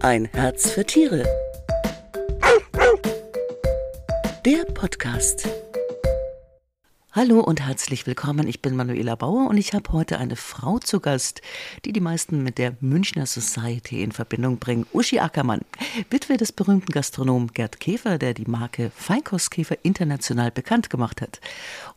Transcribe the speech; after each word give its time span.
Ein 0.00 0.26
Herz 0.32 0.70
für 0.70 0.84
Tiere. 0.84 1.24
Der 4.44 4.64
Podcast. 4.72 5.48
Hallo 7.12 7.40
und 7.40 7.62
herzlich 7.66 8.06
willkommen. 8.06 8.46
Ich 8.46 8.60
bin 8.60 8.76
Manuela 8.76 9.14
Bauer 9.14 9.48
und 9.48 9.56
ich 9.56 9.72
habe 9.72 9.92
heute 9.92 10.18
eine 10.18 10.36
Frau 10.36 10.78
zu 10.78 11.00
Gast, 11.00 11.40
die 11.86 11.92
die 11.94 12.02
meisten 12.02 12.42
mit 12.42 12.58
der 12.58 12.76
Münchner 12.80 13.24
Society 13.24 14.02
in 14.02 14.12
Verbindung 14.12 14.58
bringen. 14.58 14.86
Uschi 14.92 15.18
Ackermann, 15.18 15.62
Witwe 16.10 16.36
des 16.36 16.52
berühmten 16.52 16.92
Gastronomen 16.92 17.48
Gerd 17.54 17.80
Käfer, 17.80 18.18
der 18.18 18.34
die 18.34 18.44
Marke 18.44 18.92
Feinkostkäfer 18.94 19.78
international 19.84 20.50
bekannt 20.50 20.90
gemacht 20.90 21.22
hat. 21.22 21.40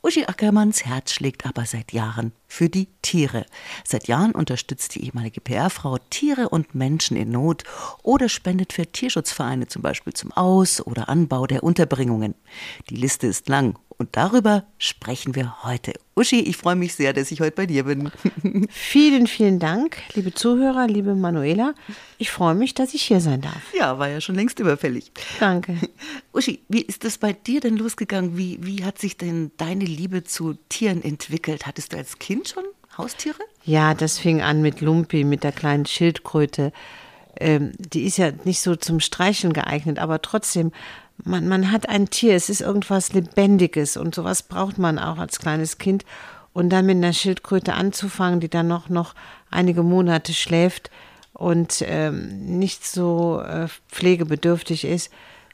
Uschi 0.02 0.24
Ackermanns 0.28 0.86
Herz 0.86 1.12
schlägt 1.12 1.46
aber 1.46 1.66
seit 1.66 1.92
Jahren 1.92 2.32
für 2.48 2.70
die 2.70 2.88
Tiere. 3.02 3.46
Seit 3.84 4.08
Jahren 4.08 4.32
unterstützt 4.32 4.96
die 4.96 5.04
ehemalige 5.04 5.42
PR-Frau 5.42 5.98
Tiere 6.10 6.48
und 6.48 6.74
Menschen 6.74 7.18
in 7.18 7.32
Not 7.32 7.66
oder 8.02 8.30
spendet 8.30 8.72
für 8.72 8.90
Tierschutzvereine 8.90 9.68
zum 9.68 9.82
Beispiel 9.82 10.14
zum 10.14 10.32
Aus- 10.32 10.80
oder 10.88 11.10
Anbau 11.10 11.48
der 11.48 11.64
Unterbringungen. 11.64 12.34
Die 12.90 12.96
Liste 12.96 13.28
ist 13.28 13.50
lang 13.50 13.78
und 14.02 14.18
darüber 14.18 14.64
sprechen 14.80 15.36
wir 15.36 15.64
heute. 15.64 15.94
Uschi, 16.16 16.40
ich 16.40 16.58
freue 16.58 16.76
mich 16.76 16.96
sehr, 16.96 17.14
dass 17.14 17.32
ich 17.32 17.40
heute 17.40 17.56
bei 17.56 17.68
dir 17.68 17.84
bin. 17.84 18.12
Vielen, 18.72 19.28
vielen 19.28 19.60
Dank, 19.60 19.98
liebe 20.16 20.34
Zuhörer, 20.34 20.88
liebe 20.88 21.14
Manuela. 21.14 21.76
Ich 22.18 22.32
freue 22.32 22.56
mich, 22.56 22.74
dass 22.74 22.96
ich 22.96 23.04
hier 23.04 23.22
sein 23.22 23.42
darf. 23.42 23.62
Ja, 23.78 24.00
war 24.00 24.10
ja 24.10 24.20
schon 24.20 24.34
längst 24.34 24.60
überfällig. 24.60 25.12
Danke. 25.40 25.78
Uschi, 26.34 26.62
wie 26.68 26.82
ist 26.82 27.04
das 27.04 27.20
bei 27.20 27.32
dir 27.32 27.62
denn 27.62 27.78
losgegangen? 27.78 28.36
Wie, 28.38 28.58
wie 28.62 28.84
hat 28.84 28.98
sich 28.98 29.18
denn 29.18 29.52
deine 29.58 29.86
Liebe 29.86 30.24
zu 30.24 30.56
Tieren 30.68 31.04
entwickelt? 31.04 31.68
Hattest 31.68 31.94
du 31.94 31.98
als 31.98 32.18
Kind 32.18 32.48
schon 32.48 32.64
Haustiere? 32.98 33.40
Ja, 33.66 33.94
das 33.94 34.18
fing 34.18 34.42
an 34.42 34.64
mit 34.64 34.82
Lumpi, 34.82 35.24
mit 35.24 35.44
der 35.44 35.52
kleinen 35.52 35.86
Schildkröte. 35.86 36.74
Ähm, 37.40 37.74
die 37.78 38.06
ist 38.06 38.18
ja 38.18 38.32
nicht 38.46 38.62
so 38.62 38.76
zum 38.76 39.00
Streicheln 39.00 39.54
geeignet, 39.54 40.00
aber 40.00 40.24
trotzdem 40.24 40.72
man, 41.24 41.48
man 41.48 41.72
hat 41.72 41.90
ein 41.90 42.10
Tier, 42.10 42.36
es 42.36 42.50
ist 42.50 42.62
irgendwas 42.62 43.14
Lebendiges 43.14 43.98
und 43.98 44.16
sowas 44.16 44.44
braucht 44.44 44.78
man 44.78 45.00
auch 45.00 45.18
als 45.18 45.40
kleines 45.40 45.78
Kind. 45.78 46.06
Und 46.54 46.70
dann 46.70 46.86
mit 46.86 46.98
einer 46.98 47.14
Schildkröte 47.14 47.74
anzufangen, 47.74 48.42
die 48.42 48.50
dann 48.50 48.68
noch, 48.68 48.90
noch 48.90 49.16
einige 49.50 49.84
Monate 49.84 50.34
schläft 50.34 50.92
und 51.34 51.82
ähm, 51.88 52.60
nicht 52.60 52.86
so 52.86 53.42
äh, 53.42 53.68
pflegebedürftig 53.90 54.84
ist, 54.84 55.12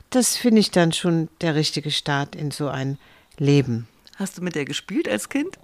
das 0.09 0.37
finde 0.37 0.61
ich 0.61 0.71
dann 0.71 0.93
schon 0.93 1.29
der 1.41 1.55
richtige 1.55 1.91
Start 1.91 2.35
in 2.35 2.51
so 2.51 2.67
ein 2.69 2.97
Leben. 3.37 3.87
Hast 4.15 4.37
du 4.37 4.41
mit 4.41 4.55
der 4.55 4.65
gespielt 4.65 5.07
als 5.07 5.29
Kind? 5.29 5.59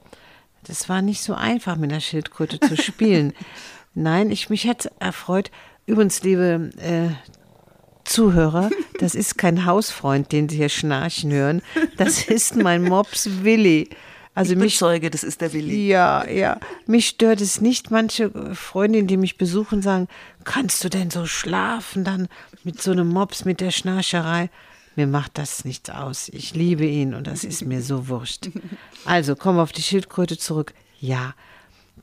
Das 0.63 0.87
war 0.87 1.01
nicht 1.01 1.23
so 1.23 1.33
einfach, 1.33 1.75
mit 1.77 1.91
einer 1.91 2.01
Schildkröte 2.01 2.59
zu 2.59 2.77
spielen. 2.77 3.33
Nein, 3.95 4.31
ich 4.31 4.49
mich 4.49 4.65
hätte 4.65 4.91
erfreut. 4.99 5.51
Übrigens, 5.85 6.23
liebe 6.23 6.69
äh, 6.77 7.09
Zuhörer, 8.03 8.69
das 8.99 9.15
ist 9.15 9.37
kein 9.37 9.65
Hausfreund, 9.65 10.31
den 10.31 10.49
Sie 10.49 10.57
hier 10.57 10.69
schnarchen 10.69 11.31
hören. 11.31 11.61
Das 11.97 12.23
ist 12.25 12.55
mein 12.55 12.83
Mops 12.83 13.29
Willi. 13.43 13.89
Also 14.35 14.53
ich 14.53 14.59
mich 14.59 14.73
bezeuge, 14.73 15.11
das 15.11 15.23
ist 15.23 15.41
der 15.41 15.53
Willi. 15.53 15.87
Ja, 15.87 16.27
ja. 16.27 16.59
Mich 16.87 17.07
stört 17.07 17.39
es 17.39 17.61
nicht. 17.61 17.91
Manche 17.91 18.31
Freundinnen, 18.55 19.07
die 19.07 19.17
mich 19.17 19.37
besuchen, 19.37 19.81
sagen, 19.81 20.07
kannst 20.43 20.83
du 20.83 20.89
denn 20.89 21.11
so 21.11 21.25
schlafen 21.25 22.03
dann 22.03 22.27
mit 22.63 22.81
so 22.81 22.91
einem 22.91 23.09
Mops, 23.09 23.45
mit 23.45 23.61
der 23.61 23.71
Schnarcherei? 23.71 24.49
Mir 24.95 25.07
macht 25.07 25.37
das 25.37 25.65
nichts 25.65 25.89
aus. 25.89 26.29
Ich 26.29 26.55
liebe 26.55 26.85
ihn 26.85 27.13
und 27.13 27.27
das 27.27 27.43
ist 27.43 27.65
mir 27.65 27.81
so 27.81 28.07
wurscht. 28.07 28.49
Also, 29.05 29.35
kommen 29.35 29.57
wir 29.57 29.63
auf 29.63 29.71
die 29.71 29.81
Schildkröte 29.81 30.37
zurück. 30.37 30.73
Ja, 30.99 31.33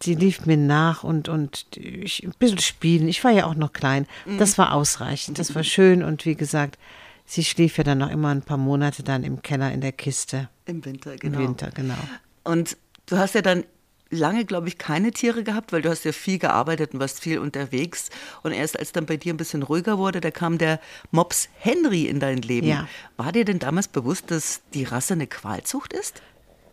sie 0.03 0.15
lief 0.15 0.47
mir 0.47 0.57
nach 0.57 1.05
und, 1.05 1.29
und 1.29 1.67
ich, 1.77 2.25
ein 2.25 2.33
bisschen 2.39 2.59
spielen. 2.59 3.09
Ich 3.09 3.23
war 3.25 3.31
ja 3.31 3.47
auch 3.47 3.55
noch 3.55 3.73
klein. 3.73 4.07
Das 4.39 4.59
war 4.59 4.73
ausreichend. 4.73 5.39
Das 5.39 5.55
war 5.55 5.65
schön 5.65 6.03
und 6.03 6.25
wie 6.25 6.35
gesagt, 6.35 6.79
sie 7.27 7.45
schlief 7.45 7.79
ja 7.79 7.85
dann 7.85 7.99
noch 7.99 8.11
immer 8.11 8.29
ein 8.29 8.43
paar 8.43 8.57
Monate 8.57 9.03
dann 9.03 9.25
im 9.25 9.43
Keller 9.43 9.73
in 9.73 9.81
der 9.81 9.93
Kiste. 9.93 10.49
Im 10.67 10.85
Winter, 10.85 11.17
genau. 11.17 11.39
Im 11.39 11.49
Winter, 11.49 11.71
genau. 11.71 11.99
Und 12.45 12.77
du 13.07 13.19
hast 13.19 13.35
ja 13.35 13.43
dann 13.43 13.65
lange, 14.11 14.45
glaube 14.45 14.69
ich, 14.69 14.79
keine 14.79 15.13
Tiere 15.13 15.45
gehabt, 15.45 15.73
weil 15.73 15.83
du 15.83 15.89
hast 15.89 16.05
ja 16.05 16.13
viel 16.13 16.39
gearbeitet 16.39 16.95
und 16.95 17.01
warst 17.01 17.21
viel 17.21 17.39
unterwegs. 17.39 18.11
Und 18.43 18.53
erst 18.53 18.79
als 18.79 18.93
dann 18.93 19.07
bei 19.07 19.17
dir 19.17 19.33
ein 19.33 19.37
bisschen 19.37 19.63
ruhiger 19.63 19.99
wurde, 19.99 20.21
da 20.21 20.31
kam 20.31 20.59
der 20.59 20.81
Mops 21.11 21.49
Henry 21.59 22.07
in 22.07 22.21
dein 22.21 22.39
Leben. 22.39 22.67
Ja. 22.67 22.89
War 23.17 23.33
dir 23.33 23.45
denn 23.45 23.61
damals 23.61 23.89
bewusst, 23.89 24.31
dass 24.31 24.63
die 24.75 24.85
Rasse 24.85 25.15
eine 25.15 25.27
Qualzucht 25.27 25.93
ist? 25.93 26.23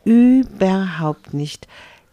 Überhaupt 0.03 1.33
nicht. 1.33 1.67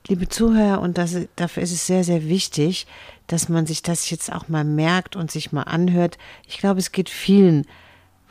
Liebe 0.07 0.29
Zuhörer, 0.29 0.83
und 0.83 0.99
das, 0.99 1.17
dafür 1.35 1.63
ist 1.63 1.73
es 1.73 1.87
sehr, 1.87 2.05
sehr 2.05 2.29
wichtig, 2.29 2.87
dass 3.27 3.49
man 3.49 3.65
sich 3.65 3.81
das 3.81 4.11
jetzt 4.11 4.31
auch 4.31 4.49
mal 4.49 4.63
merkt 4.63 5.17
und 5.17 5.31
sich 5.31 5.51
mal 5.51 5.63
anhört. 5.63 6.19
Ich 6.47 6.59
glaube, 6.59 6.79
es 6.79 6.93
geht 6.93 7.09
vielen 7.09 7.67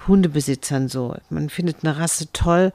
Hundebesitzern 0.07 0.87
so. 0.87 1.15
Man 1.31 1.49
findet 1.49 1.83
eine 1.83 1.97
Rasse 1.97 2.31
toll, 2.31 2.73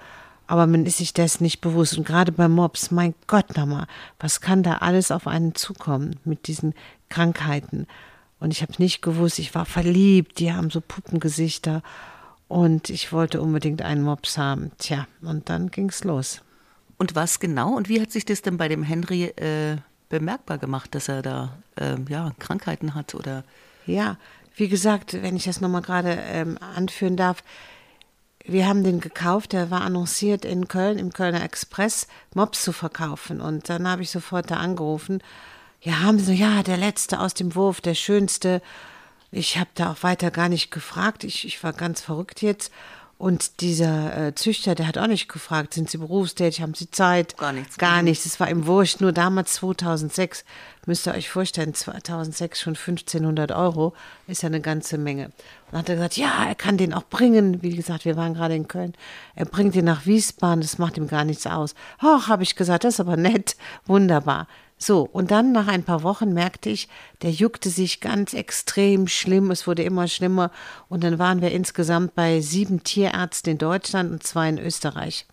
aber 0.48 0.66
man 0.66 0.84
ist 0.84 0.98
sich 0.98 1.12
das 1.12 1.40
nicht 1.40 1.60
bewusst. 1.60 1.96
Und 1.96 2.08
gerade 2.08 2.32
bei 2.32 2.48
Mobs, 2.48 2.90
mein 2.90 3.14
Gott 3.28 3.56
nochmal, 3.56 3.86
was 4.18 4.40
kann 4.40 4.64
da 4.64 4.78
alles 4.78 5.12
auf 5.12 5.28
einen 5.28 5.54
zukommen 5.54 6.16
mit 6.24 6.48
diesen 6.48 6.74
Krankheiten? 7.08 7.86
Und 8.40 8.50
ich 8.50 8.62
habe 8.62 8.72
nicht 8.78 9.00
gewusst, 9.00 9.38
ich 9.38 9.54
war 9.54 9.64
verliebt, 9.64 10.40
die 10.40 10.52
haben 10.52 10.70
so 10.70 10.80
Puppengesichter 10.80 11.82
und 12.48 12.90
ich 12.90 13.12
wollte 13.12 13.42
unbedingt 13.42 13.80
einen 13.80 14.02
Mops 14.02 14.38
haben. 14.38 14.72
Tja, 14.78 15.06
und 15.22 15.48
dann 15.50 15.70
ging's 15.70 16.02
los. 16.02 16.42
Und 16.98 17.14
was 17.14 17.40
genau 17.40 17.74
und 17.74 17.88
wie 17.88 18.00
hat 18.00 18.10
sich 18.10 18.24
das 18.24 18.42
denn 18.42 18.58
bei 18.58 18.68
dem 18.68 18.82
Henry 18.82 19.24
äh, 19.24 19.76
bemerkbar 20.08 20.58
gemacht, 20.58 20.94
dass 20.94 21.08
er 21.08 21.22
da 21.22 21.56
äh, 21.76 21.96
ja, 22.08 22.32
Krankheiten 22.38 22.94
hat 22.94 23.14
oder? 23.14 23.44
Ja, 23.86 24.16
wie 24.56 24.68
gesagt, 24.68 25.14
wenn 25.22 25.36
ich 25.36 25.44
das 25.44 25.60
nochmal 25.60 25.82
gerade 25.82 26.10
ähm, 26.10 26.58
anführen 26.58 27.16
darf, 27.16 27.44
wir 28.44 28.66
haben 28.66 28.82
den 28.82 29.00
gekauft, 29.00 29.52
der 29.52 29.70
war 29.70 29.82
annonciert 29.82 30.44
in 30.44 30.68
Köln, 30.68 30.98
im 30.98 31.12
Kölner 31.12 31.44
Express, 31.44 32.08
Mops 32.34 32.62
zu 32.62 32.72
verkaufen. 32.72 33.40
Und 33.40 33.68
dann 33.68 33.86
habe 33.86 34.02
ich 34.02 34.10
sofort 34.10 34.50
da 34.50 34.56
angerufen. 34.56 35.22
Ja, 35.82 36.00
haben 36.00 36.18
sie, 36.18 36.34
ja, 36.34 36.62
der 36.62 36.78
letzte 36.78 37.20
aus 37.20 37.34
dem 37.34 37.54
Wurf, 37.54 37.80
der 37.80 37.94
schönste. 37.94 38.62
Ich 39.30 39.58
habe 39.58 39.70
da 39.74 39.92
auch 39.92 40.02
weiter 40.02 40.30
gar 40.30 40.48
nicht 40.48 40.70
gefragt. 40.70 41.24
Ich, 41.24 41.44
ich 41.44 41.62
war 41.62 41.74
ganz 41.74 42.00
verrückt 42.00 42.40
jetzt. 42.40 42.72
Und 43.18 43.62
dieser 43.62 44.28
äh, 44.28 44.34
Züchter, 44.36 44.76
der 44.76 44.86
hat 44.86 44.96
auch 44.96 45.08
nicht 45.08 45.28
gefragt, 45.28 45.74
sind 45.74 45.90
Sie 45.90 45.98
berufstätig, 45.98 46.62
haben 46.62 46.74
Sie 46.74 46.88
Zeit? 46.88 47.36
Gar 47.36 47.52
nichts. 47.52 47.76
Gar 47.76 48.02
nichts. 48.02 48.26
Es 48.26 48.38
war 48.38 48.48
ihm 48.48 48.66
wurscht. 48.66 49.00
Nur 49.00 49.10
damals 49.10 49.54
2006, 49.54 50.44
müsst 50.86 51.08
ihr 51.08 51.14
euch 51.14 51.28
vorstellen, 51.28 51.74
2006 51.74 52.60
schon 52.60 52.76
1500 52.76 53.50
Euro, 53.50 53.92
ist 54.28 54.44
ja 54.44 54.46
eine 54.46 54.60
ganze 54.60 54.98
Menge. 54.98 55.26
Und 55.26 55.72
dann 55.72 55.80
hat 55.80 55.88
er 55.88 55.96
gesagt, 55.96 56.16
ja, 56.16 56.46
er 56.46 56.54
kann 56.54 56.78
den 56.78 56.94
auch 56.94 57.02
bringen. 57.02 57.60
Wie 57.60 57.74
gesagt, 57.74 58.04
wir 58.04 58.16
waren 58.16 58.34
gerade 58.34 58.54
in 58.54 58.68
Köln. 58.68 58.94
Er 59.34 59.46
bringt 59.46 59.74
den 59.74 59.86
nach 59.86 60.06
Wiesbaden, 60.06 60.60
das 60.60 60.78
macht 60.78 60.96
ihm 60.96 61.08
gar 61.08 61.24
nichts 61.24 61.44
aus. 61.48 61.74
Ach, 61.98 62.28
habe 62.28 62.44
ich 62.44 62.54
gesagt, 62.54 62.84
das 62.84 62.94
ist 62.94 63.00
aber 63.00 63.16
nett, 63.16 63.56
wunderbar. 63.84 64.46
So, 64.78 65.02
und 65.02 65.32
dann 65.32 65.50
nach 65.50 65.66
ein 65.66 65.82
paar 65.82 66.04
Wochen 66.04 66.32
merkte 66.32 66.70
ich, 66.70 66.88
der 67.22 67.32
juckte 67.32 67.68
sich 67.68 68.00
ganz 68.00 68.32
extrem 68.32 69.08
schlimm, 69.08 69.50
es 69.50 69.66
wurde 69.66 69.82
immer 69.82 70.06
schlimmer 70.06 70.52
und 70.88 71.02
dann 71.02 71.18
waren 71.18 71.42
wir 71.42 71.50
insgesamt 71.50 72.14
bei 72.14 72.40
sieben 72.40 72.84
Tierärzten 72.84 73.52
in 73.52 73.58
Deutschland 73.58 74.12
und 74.12 74.22
zwei 74.22 74.48
in 74.48 74.58
Österreich. 74.58 75.26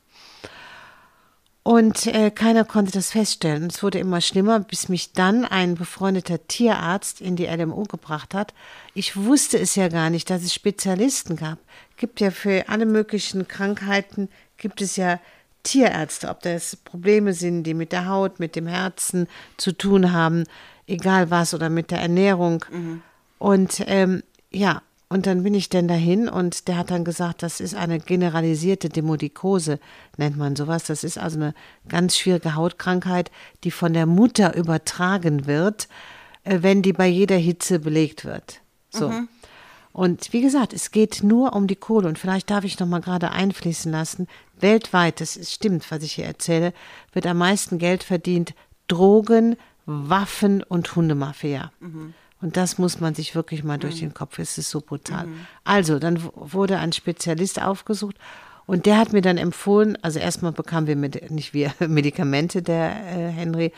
Und 1.62 2.06
äh, 2.06 2.30
keiner 2.30 2.64
konnte 2.64 2.92
das 2.92 3.10
feststellen. 3.10 3.66
Es 3.66 3.82
wurde 3.82 3.98
immer 3.98 4.22
schlimmer, 4.22 4.60
bis 4.60 4.88
mich 4.88 5.14
dann 5.14 5.46
ein 5.46 5.74
befreundeter 5.74 6.46
Tierarzt 6.48 7.22
in 7.22 7.36
die 7.36 7.48
LMU 7.48 7.86
gebracht 7.86 8.36
hat. 8.36 8.54
Ich 8.94 9.16
wusste 9.18 9.58
es 9.58 9.74
ja 9.74 9.88
gar 9.88 10.12
nicht, 10.12 10.30
dass 10.30 10.44
es 10.44 10.54
Spezialisten 10.54 11.38
gab. 11.38 11.58
Gibt 11.98 12.20
ja 12.20 12.30
für 12.30 12.70
alle 12.70 12.86
möglichen 12.86 13.48
Krankheiten, 13.48 14.30
gibt 14.58 14.80
es 14.80 14.96
ja 14.96 15.20
Tierärzte, 15.66 16.30
ob 16.30 16.42
das 16.42 16.78
Probleme 16.78 17.34
sind, 17.34 17.64
die 17.64 17.74
mit 17.74 17.92
der 17.92 18.08
Haut, 18.08 18.40
mit 18.40 18.56
dem 18.56 18.68
Herzen 18.68 19.28
zu 19.58 19.74
tun 19.74 20.14
haben, 20.14 20.46
egal 20.88 21.30
was, 21.30 21.54
oder 21.54 21.70
mit 21.70 21.92
der 21.92 22.00
Ernährung. 22.00 22.64
Mhm. 22.72 23.02
Und 23.38 23.84
ähm, 23.88 24.24
ja, 24.52 24.82
und 25.08 25.28
dann 25.28 25.44
bin 25.44 25.54
ich 25.54 25.70
dann 25.70 25.88
dahin 25.88 26.28
und 26.28 26.68
der 26.68 26.78
hat 26.78 26.90
dann 26.90 27.04
gesagt, 27.04 27.44
das 27.44 27.60
ist 27.60 27.76
eine 27.76 28.00
generalisierte 28.00 28.90
Demodikose, 28.90 29.80
nennt 30.18 30.38
man 30.38 30.56
sowas. 30.56 30.86
Das 30.86 31.04
ist 31.04 31.18
also 31.18 31.38
eine 31.38 31.54
ganz 31.88 32.18
schwierige 32.18 32.56
Hautkrankheit, 32.56 33.32
die 33.64 33.72
von 33.72 33.94
der 33.94 34.08
Mutter 34.08 34.56
übertragen 34.56 35.46
wird, 35.46 35.88
äh, 36.44 36.60
wenn 36.62 36.82
die 36.82 36.94
bei 36.94 37.08
jeder 37.08 37.38
Hitze 37.38 37.80
belegt 37.80 38.26
wird. 38.26 38.62
So. 38.90 39.10
Mhm. 39.10 39.28
Und 39.96 40.34
wie 40.34 40.42
gesagt, 40.42 40.74
es 40.74 40.92
geht 40.92 41.24
nur 41.24 41.54
um 41.54 41.68
die 41.68 41.78
Kohle. 41.78 42.10
Und 42.10 42.20
vielleicht 42.20 42.50
darf 42.50 42.66
ich 42.66 42.78
noch 42.80 42.88
mal 42.88 43.00
gerade 43.00 43.32
einfließen 43.32 43.90
lassen. 43.90 44.28
Weltweit, 44.60 45.22
das 45.22 45.40
stimmt, 45.50 45.90
was 45.90 46.04
ich 46.04 46.12
hier 46.12 46.26
erzähle, 46.26 46.74
wird 47.14 47.26
am 47.26 47.38
meisten 47.38 47.78
Geld 47.78 48.04
verdient. 48.04 48.54
Drogen, 48.90 49.56
Waffen 49.86 50.64
und 50.64 50.94
Hundemafia. 50.98 51.72
Mhm. 51.80 52.14
Und 52.42 52.58
das 52.58 52.78
muss 52.78 53.00
man 53.00 53.16
sich 53.16 53.36
wirklich 53.36 53.64
mal 53.64 53.78
durch 53.78 53.96
mhm. 53.96 54.08
den 54.08 54.14
Kopf. 54.14 54.38
Es 54.38 54.58
ist 54.58 54.70
so 54.70 54.82
brutal. 54.82 55.28
Mhm. 55.28 55.48
Also, 55.64 55.98
dann 55.98 56.22
wurde 56.34 56.78
ein 56.78 56.92
Spezialist 56.92 57.62
aufgesucht 57.62 58.18
und 58.66 58.88
der 58.88 58.98
hat 58.98 59.14
mir 59.14 59.22
dann 59.22 59.38
empfohlen, 59.38 59.98
also 60.02 60.20
erstmal 60.20 60.52
bekamen 60.52 60.88
wir 60.88 60.98
mit, 60.98 61.32
nicht 61.32 61.54
wir 61.54 61.74
Medikamente, 61.88 62.62
der 62.62 62.90
äh, 62.90 63.32
Henry, 63.32 63.72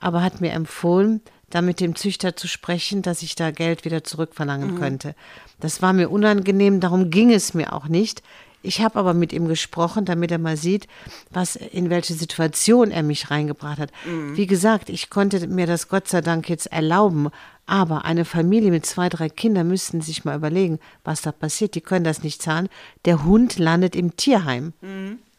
aber 0.00 0.24
hat 0.24 0.40
mir 0.40 0.50
empfohlen, 0.50 1.20
da 1.50 1.62
mit 1.62 1.80
dem 1.80 1.94
Züchter 1.96 2.36
zu 2.36 2.48
sprechen, 2.48 3.02
dass 3.02 3.22
ich 3.22 3.34
da 3.34 3.50
Geld 3.50 3.84
wieder 3.84 4.04
zurückverlangen 4.04 4.76
könnte. 4.78 5.14
Das 5.58 5.82
war 5.82 5.92
mir 5.92 6.08
unangenehm, 6.10 6.80
darum 6.80 7.10
ging 7.10 7.32
es 7.32 7.54
mir 7.54 7.72
auch 7.72 7.88
nicht. 7.88 8.22
Ich 8.62 8.82
habe 8.82 8.98
aber 8.98 9.14
mit 9.14 9.32
ihm 9.32 9.48
gesprochen, 9.48 10.04
damit 10.04 10.30
er 10.30 10.38
mal 10.38 10.56
sieht, 10.56 10.86
was 11.30 11.56
in 11.56 11.88
welche 11.88 12.12
Situation 12.12 12.90
er 12.90 13.02
mich 13.02 13.30
reingebracht 13.30 13.78
hat. 13.78 13.90
Wie 14.36 14.46
gesagt, 14.46 14.90
ich 14.90 15.08
konnte 15.08 15.46
mir 15.46 15.66
das 15.66 15.88
Gott 15.88 16.08
sei 16.08 16.20
Dank 16.20 16.48
jetzt 16.48 16.66
erlauben, 16.66 17.30
aber 17.64 18.04
eine 18.04 18.24
Familie 18.24 18.70
mit 18.70 18.84
zwei, 18.84 19.08
drei 19.08 19.28
Kindern 19.30 19.68
müssten 19.68 20.02
sich 20.02 20.24
mal 20.24 20.36
überlegen, 20.36 20.78
was 21.04 21.22
da 21.22 21.32
passiert. 21.32 21.74
Die 21.74 21.80
können 21.80 22.04
das 22.04 22.22
nicht 22.22 22.42
zahlen. 22.42 22.68
Der 23.06 23.24
Hund 23.24 23.58
landet 23.58 23.96
im 23.96 24.16
Tierheim. 24.16 24.74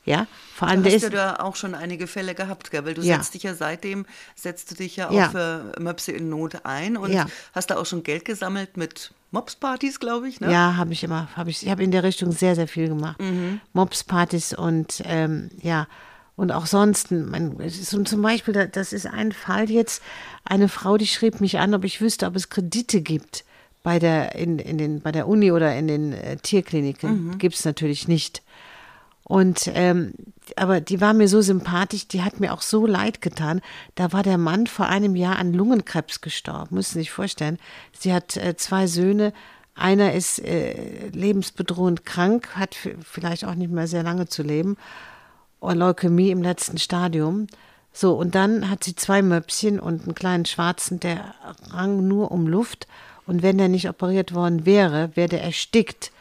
Ja, 0.03 0.25
vor 0.55 0.67
allem 0.67 0.77
Du 0.77 0.89
der 0.89 0.93
hast 0.97 1.03
ist 1.03 1.13
ja 1.13 1.35
da 1.35 1.43
auch 1.43 1.55
schon 1.55 1.75
einige 1.75 2.07
Fälle 2.07 2.33
gehabt, 2.33 2.71
gell? 2.71 2.83
weil 2.85 2.95
du 2.95 3.01
Ja. 3.03 3.17
setzt 3.17 3.35
dich 3.35 3.43
ja 3.43 3.53
seitdem, 3.53 4.07
setzt 4.35 4.71
du 4.71 4.75
dich 4.75 4.95
ja 4.95 5.09
auch 5.09 5.13
Ja. 5.13 5.29
für 5.29 5.71
Möpse 5.79 6.11
in 6.11 6.27
Not 6.29 6.65
ein 6.65 6.97
und 6.97 7.11
Ja. 7.13 7.27
hast 7.53 7.69
da 7.69 7.77
auch 7.77 7.85
schon 7.85 8.01
Geld 8.01 8.25
gesammelt 8.25 8.77
mit 8.77 9.13
Mopspartys, 9.29 9.99
glaube 9.99 10.27
ich, 10.27 10.41
ne? 10.41 10.51
Ja, 10.51 10.75
habe 10.75 10.91
ich 10.93 11.03
immer, 11.03 11.29
habe 11.35 11.51
ich, 11.51 11.61
ich 11.63 11.69
habe 11.69 11.83
in 11.83 11.91
der 11.91 12.01
Richtung 12.03 12.31
sehr, 12.31 12.55
sehr 12.55 12.67
viel 12.67 12.87
gemacht. 12.87 13.19
Mobspartys 13.73 14.53
und 14.53 15.01
ähm, 15.05 15.49
ja, 15.61 15.87
und 16.35 16.51
auch 16.51 16.65
sonst, 16.65 17.11
ist 17.11 17.85
so 17.89 18.01
zum 18.03 18.21
Beispiel, 18.21 18.53
da- 18.53 18.65
das 18.65 18.93
ist 18.93 19.05
ein 19.05 19.31
Fall 19.31 19.69
jetzt, 19.69 20.01
eine 20.43 20.67
Frau, 20.69 20.97
die 20.97 21.07
schrieb 21.07 21.39
mich 21.41 21.59
an, 21.59 21.73
ob 21.75 21.83
ich 21.83 22.01
wüsste, 22.01 22.25
ob 22.25 22.35
es 22.35 22.49
Kredite 22.49 23.01
gibt 23.01 23.43
bei 23.83 23.99
der, 23.99 24.35
in, 24.35 24.57
in 24.59 24.77
den, 24.77 25.01
bei 25.01 25.11
der 25.11 25.27
Uni 25.27 25.51
oder 25.51 25.75
in 25.75 25.87
den 25.87 26.13
äh, 26.13 26.37
Tierkliniken. 26.37 27.37
Gibt 27.37 27.55
es 27.55 27.65
natürlich 27.65 28.07
nicht. 28.07 28.41
Und 29.31 29.71
ähm, 29.75 30.11
aber 30.57 30.81
die 30.81 30.99
war 30.99 31.13
mir 31.13 31.29
so 31.29 31.39
sympathisch, 31.39 32.05
die 32.05 32.21
hat 32.21 32.41
mir 32.41 32.51
auch 32.51 32.61
so 32.61 32.85
leid 32.85 33.21
getan. 33.21 33.61
Da 33.95 34.11
war 34.11 34.23
der 34.23 34.37
Mann 34.37 34.67
vor 34.67 34.87
einem 34.87 35.15
Jahr 35.15 35.39
an 35.39 35.53
Lungenkrebs 35.53 36.19
gestorben, 36.19 36.75
müssen 36.75 36.95
Sie 36.95 36.99
sich 36.99 37.11
vorstellen. 37.11 37.57
Sie 37.97 38.11
hat 38.13 38.35
äh, 38.35 38.57
zwei 38.57 38.87
Söhne, 38.87 39.31
einer 39.73 40.11
ist 40.11 40.39
äh, 40.39 41.07
lebensbedrohend 41.13 42.05
krank, 42.05 42.57
hat 42.57 42.75
vielleicht 42.75 43.45
auch 43.45 43.55
nicht 43.55 43.71
mehr 43.71 43.87
sehr 43.87 44.03
lange 44.03 44.27
zu 44.27 44.43
leben. 44.43 44.75
Und 45.61 45.77
Leukämie 45.77 46.31
im 46.31 46.41
letzten 46.41 46.77
Stadium. 46.77 47.47
So, 47.93 48.15
und 48.15 48.35
dann 48.35 48.69
hat 48.69 48.83
sie 48.83 48.95
zwei 48.95 49.21
Möpschen 49.21 49.79
und 49.79 50.03
einen 50.03 50.15
kleinen 50.15 50.43
Schwarzen, 50.43 50.99
der 50.99 51.35
rang 51.69 52.05
nur 52.05 52.31
um 52.31 52.47
Luft. 52.47 52.85
Und 53.25 53.43
wenn 53.43 53.57
der 53.57 53.69
nicht 53.69 53.87
operiert 53.87 54.33
worden 54.33 54.65
wäre, 54.65 55.15
wäre 55.15 55.29
der 55.29 55.43
erstickt. 55.43 56.11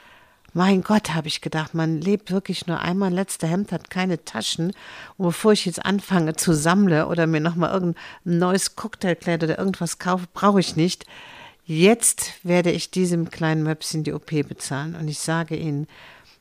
Mein 0.52 0.82
Gott, 0.82 1.14
habe 1.14 1.28
ich 1.28 1.42
gedacht, 1.42 1.74
man 1.74 2.00
lebt 2.00 2.32
wirklich 2.32 2.66
nur 2.66 2.80
einmal. 2.80 3.12
Letzter 3.12 3.46
Hemd 3.46 3.70
hat 3.70 3.88
keine 3.88 4.24
Taschen. 4.24 4.72
Und 5.16 5.26
bevor 5.26 5.52
ich 5.52 5.64
jetzt 5.64 5.84
anfange 5.84 6.34
zu 6.34 6.52
sammle 6.52 7.06
oder 7.06 7.28
mir 7.28 7.40
nochmal 7.40 7.72
irgendein 7.72 8.02
neues 8.24 8.74
Cocktailkleid 8.74 9.44
oder 9.44 9.58
irgendwas 9.58 10.00
kaufe, 10.00 10.26
brauche 10.32 10.58
ich 10.58 10.74
nicht. 10.74 11.06
Jetzt 11.64 12.32
werde 12.42 12.72
ich 12.72 12.90
diesem 12.90 13.30
kleinen 13.30 13.62
Möpschen 13.62 14.02
die 14.02 14.12
OP 14.12 14.30
bezahlen. 14.48 14.96
Und 14.96 15.06
ich 15.06 15.20
sage 15.20 15.54
Ihnen, 15.54 15.86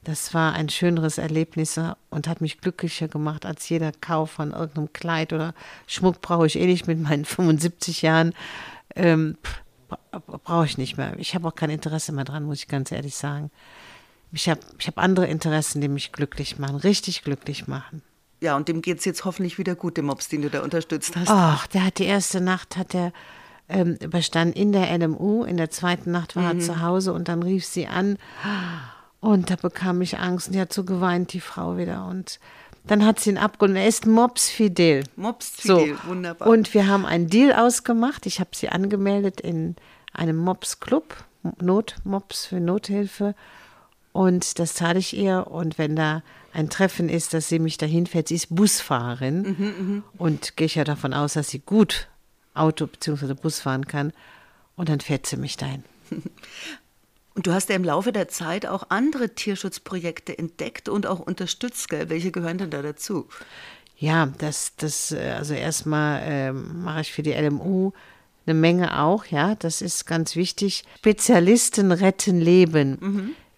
das 0.04 0.34
war 0.34 0.54
ein 0.54 0.70
schöneres 0.70 1.20
Erlebnis 1.20 1.80
und 2.10 2.28
hat 2.28 2.42
mich 2.42 2.62
glücklicher 2.62 3.08
gemacht 3.08 3.46
als 3.46 3.70
jeder 3.70 3.92
Kauf 3.92 4.32
von 4.32 4.54
irgendeinem 4.54 4.92
Kleid 4.92 5.34
oder 5.34 5.54
Schmuck 5.86 6.22
brauche 6.22 6.48
ich 6.48 6.58
eh 6.58 6.66
nicht 6.66 6.88
mit 6.88 7.00
meinen 7.00 7.26
75 7.26 8.02
Jahren. 8.02 8.34
Ähm, 8.96 9.38
brauche 10.44 10.66
ich 10.66 10.80
nicht 10.80 10.98
mehr. 10.98 11.14
Ich 11.20 11.36
habe 11.36 11.48
auch 11.48 11.56
kein 11.56 11.70
Interesse 11.70 12.12
mehr 12.12 12.26
dran, 12.26 12.44
muss 12.44 12.60
ich 12.60 12.68
ganz 12.68 12.92
ehrlich 12.92 13.16
sagen. 13.16 13.52
Ich 14.32 14.48
habe 14.50 14.60
ich 14.78 14.88
hab 14.88 14.98
andere 14.98 15.28
Interessen, 15.28 15.82
die 15.82 15.88
mich 15.88 16.12
glücklich 16.12 16.60
machen, 16.60 16.76
richtig 16.78 17.24
glücklich 17.24 17.68
machen. 17.68 18.02
Ja, 18.42 18.56
und 18.56 18.68
dem 18.68 18.82
geht 18.82 19.00
es 19.00 19.06
jetzt 19.06 19.26
hoffentlich 19.26 19.58
wieder 19.58 19.76
gut, 19.76 19.98
dem 19.98 20.06
Mops, 20.06 20.30
den 20.30 20.42
du 20.44 20.50
da 20.50 20.62
unterstützt 20.62 21.16
hast. 21.16 21.30
Ach, 21.30 21.68
der 21.68 21.86
hat 21.86 22.00
die 22.00 22.06
erste 22.06 22.40
Nacht 22.40 22.78
hat 22.78 22.94
er 22.96 23.12
ähm, 23.68 23.98
überstanden 24.02 24.54
in 24.54 24.72
der 24.72 24.98
LMU. 24.98 25.44
In 25.44 25.58
der 25.58 25.70
zweiten 25.70 26.12
Nacht 26.12 26.36
war 26.36 26.54
er 26.54 26.60
zu 26.60 26.82
Hause 26.82 27.14
und 27.14 27.28
dann 27.28 27.44
rief 27.44 27.66
sie 27.66 27.88
an 27.88 28.18
und 29.20 29.50
da 29.50 29.56
bekam 29.56 30.02
ich 30.02 30.18
Angst 30.20 30.48
und 30.48 30.54
die 30.54 30.62
hat 30.62 30.72
so 30.74 30.84
geweint, 30.84 31.34
die 31.34 31.42
Frau 31.42 31.78
wieder. 31.78 32.06
Und 32.06 32.40
dann 32.86 33.06
hat 33.06 33.20
sie 33.20 33.32
ihn 33.32 33.38
abgeholt. 33.38 33.76
Er 33.76 33.88
ist. 33.88 34.06
Mops 34.06 34.48
So, 35.62 35.80
Fidel, 35.80 35.98
wunderbar. 36.08 36.48
und 36.48 36.74
wir 36.74 36.88
haben 36.88 37.06
einen 37.06 37.28
Deal 37.28 37.54
ausgemacht. 37.54 38.26
Ich 38.26 38.40
habe 38.40 38.52
sie 38.54 38.70
angemeldet 38.70 39.42
in 39.42 39.76
einem 40.14 40.38
Mops-Club, 40.38 41.16
Notmops 41.62 42.46
für 42.46 42.60
Nothilfe. 42.60 43.36
Und 44.12 44.60
das 44.60 44.74
zahle 44.74 45.00
ich 45.00 45.16
ihr. 45.16 45.48
Und 45.48 45.78
wenn 45.78 45.96
da 45.96 46.24
ein 46.54 46.70
Treffen 46.70 47.10
ist, 47.10 47.34
dass 47.34 47.50
sie 47.50 47.60
mich 47.60 47.78
dahin 47.78 48.08
fährt, 48.08 48.28
sie 48.28 48.36
ist 48.36 48.56
Busfahrerin 48.56 50.04
und 50.18 50.58
gehe 50.58 50.66
ich 50.66 50.76
ja 50.76 50.84
davon 50.84 51.14
aus, 51.14 51.34
dass 51.34 51.50
sie 51.50 51.60
gut 51.60 52.08
Auto 52.54 52.88
bzw. 52.88 53.34
Bus 53.34 53.60
fahren 53.60 53.88
kann. 53.88 54.14
Und 54.76 54.90
dann 54.90 55.00
fährt 55.00 55.26
sie 55.26 55.38
mich 55.38 55.58
dahin. 55.58 55.84
Und 57.36 57.48
du 57.48 57.54
hast 57.54 57.70
ja 57.70 57.76
im 57.76 57.86
Laufe 57.86 58.12
der 58.12 58.28
Zeit 58.28 58.66
auch 58.66 58.88
andere 58.90 59.30
Tierschutzprojekte 59.30 60.38
entdeckt 60.38 60.90
und 60.90 61.06
auch 61.06 61.20
unterstützt, 61.20 61.88
gell? 61.88 62.10
Welche 62.10 62.32
gehören 62.32 62.58
denn 62.58 62.70
da 62.70 62.82
dazu? 62.82 63.30
Ja, 63.98 64.34
das, 64.40 64.74
das, 64.76 65.14
äh, 65.14 65.36
also 65.38 65.54
erstmal 65.54 66.22
ähm, 66.26 66.84
mache 66.84 67.02
ich 67.02 67.14
für 67.14 67.22
die 67.22 67.32
LMU 67.32 67.92
eine 68.46 68.54
Menge 68.56 69.00
auch, 69.00 69.26
ja, 69.26 69.56
das 69.56 69.82
ist 69.82 70.06
ganz 70.06 70.36
wichtig. 70.36 70.84
Spezialisten 70.98 71.94
retten 71.94 72.42
Leben. 72.42 72.98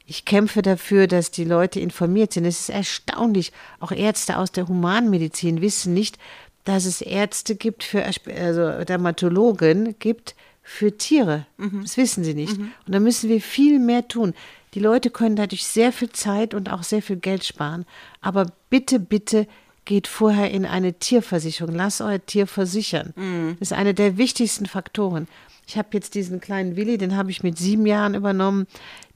Ich 0.05 0.25
kämpfe 0.25 0.61
dafür, 0.61 1.07
dass 1.07 1.31
die 1.31 1.45
Leute 1.45 1.79
informiert 1.79 2.33
sind. 2.33 2.45
Es 2.45 2.61
ist 2.61 2.69
erstaunlich. 2.69 3.51
Auch 3.79 3.91
Ärzte 3.91 4.37
aus 4.37 4.51
der 4.51 4.67
Humanmedizin 4.67 5.61
wissen 5.61 5.93
nicht, 5.93 6.17
dass 6.65 6.85
es 6.85 7.01
Ärzte 7.01 7.55
gibt 7.55 7.83
für, 7.83 8.03
also 8.03 8.83
Dermatologen 8.83 9.95
gibt 9.99 10.35
für 10.63 10.95
Tiere. 10.97 11.45
Das 11.81 11.97
wissen 11.97 12.23
sie 12.23 12.33
nicht. 12.33 12.57
Und 12.57 12.93
da 12.93 12.99
müssen 12.99 13.29
wir 13.29 13.41
viel 13.41 13.79
mehr 13.79 14.07
tun. 14.07 14.33
Die 14.73 14.79
Leute 14.79 15.09
können 15.09 15.35
dadurch 15.35 15.65
sehr 15.65 15.91
viel 15.91 16.09
Zeit 16.11 16.53
und 16.53 16.71
auch 16.71 16.83
sehr 16.83 17.01
viel 17.01 17.17
Geld 17.17 17.43
sparen. 17.43 17.85
Aber 18.21 18.45
bitte, 18.69 18.99
bitte 18.99 19.47
geht 19.85 20.07
vorher 20.07 20.51
in 20.51 20.65
eine 20.65 20.93
Tierversicherung. 20.93 21.75
Lasst 21.75 22.01
euer 22.01 22.23
Tier 22.25 22.47
versichern. 22.47 23.13
Das 23.59 23.71
ist 23.71 23.73
einer 23.73 23.93
der 23.93 24.17
wichtigsten 24.17 24.65
Faktoren. 24.67 25.27
Ich 25.67 25.77
habe 25.77 25.89
jetzt 25.93 26.15
diesen 26.15 26.39
kleinen 26.39 26.75
Willi, 26.75 26.97
den 26.97 27.15
habe 27.17 27.31
ich 27.31 27.43
mit 27.43 27.57
sieben 27.57 27.85
Jahren 27.85 28.13
übernommen. 28.13 28.67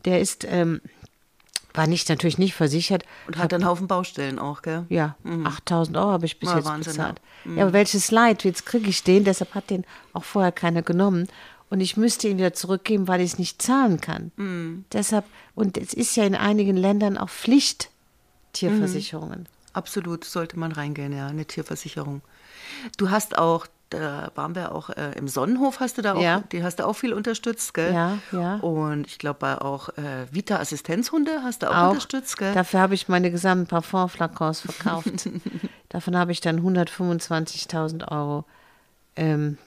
Der 0.06 0.22
ist, 0.22 0.46
ähm, 0.50 0.82
war 1.74 1.88
nicht 1.88 2.08
natürlich 2.10 2.38
nicht 2.38 2.54
versichert. 2.56 3.04
Und 3.28 3.38
hat 3.38 3.54
einen 3.54 3.66
Haufen 3.66 3.88
Baustellen 3.88 4.40
auch, 4.40 4.62
gell? 4.62 4.86
Ja, 4.90 5.16
8000 5.44 5.98
Euro 5.98 6.12
habe 6.12 6.26
ich 6.26 6.40
bis 6.40 6.50
Ja, 6.50 6.58
jetzt 6.58 6.66
Wahnsinn, 6.66 6.94
bezahlt. 6.94 7.22
Ja, 7.46 7.64
aber 7.64 7.74
welches 7.74 8.12
Leid, 8.12 8.44
jetzt 8.44 8.66
kriege 8.66 8.90
ich 8.90 9.04
den, 9.04 9.24
deshalb 9.24 9.54
hat 9.56 9.70
den 9.70 9.84
auch 10.14 10.24
vorher 10.24 10.52
keiner 10.52 10.82
genommen. 10.82 11.28
Und 11.70 11.82
ich 11.82 11.98
müsste 11.98 12.28
ihn 12.28 12.38
wieder 12.38 12.54
zurückgeben, 12.54 13.08
weil 13.08 13.22
ich 13.22 13.34
es 13.34 13.40
nicht 13.40 13.62
zahlen 13.62 14.00
kann. 14.00 14.86
Deshalb, 14.94 15.26
und 15.56 15.78
es 15.78 15.94
ist 15.94 16.16
ja 16.16 16.24
in 16.24 16.36
einigen 16.36 16.78
Ländern 16.78 17.18
auch 17.18 17.30
Pflicht, 17.30 17.90
Tierversicherungen. 18.54 19.50
Absolut, 19.74 20.24
sollte 20.24 20.58
man 20.58 20.72
reingehen, 20.72 21.12
ja, 21.12 21.28
eine 21.28 21.46
Tierversicherung. 21.46 22.22
Du 22.98 23.10
hast 23.10 23.38
auch, 23.38 23.68
da 23.90 24.32
waren 24.36 24.56
wir 24.56 24.74
auch 24.74 24.90
äh, 24.90 25.12
im 25.18 25.28
Sonnenhof, 25.28 25.80
hast 25.80 25.98
du 25.98 26.02
da 26.02 26.16
auch, 26.16 26.22
Ja. 26.22 26.44
die 26.52 26.64
hast 26.64 26.78
du 26.80 26.86
auch 26.88 26.94
viel 26.94 27.14
unterstützt, 27.14 27.74
gell? 27.74 27.94
Ja, 27.94 28.18
ja. 28.32 28.56
Und 28.58 29.06
ich 29.08 29.20
glaube, 29.20 29.40
bei 29.40 29.58
auch 29.62 29.90
äh, 29.98 30.26
Vita 30.32 30.58
Assistenzhunde 30.58 31.42
hast 31.44 31.62
du 31.64 31.70
auch, 31.72 31.76
Auch 31.76 31.88
unterstützt, 31.90 32.38
gell? 32.38 32.54
Dafür 32.54 32.80
habe 32.80 32.96
ich 32.96 33.08
meine 33.08 33.30
gesamten 33.32 33.68
Parfumflakons 33.68 34.62
verkauft. 34.62 35.30
Davon 35.90 36.18
habe 36.18 36.32
ich 36.32 36.42
dann 36.42 36.60
125.000 36.62 38.12
Euro 38.12 38.46
ähm, 39.16 39.58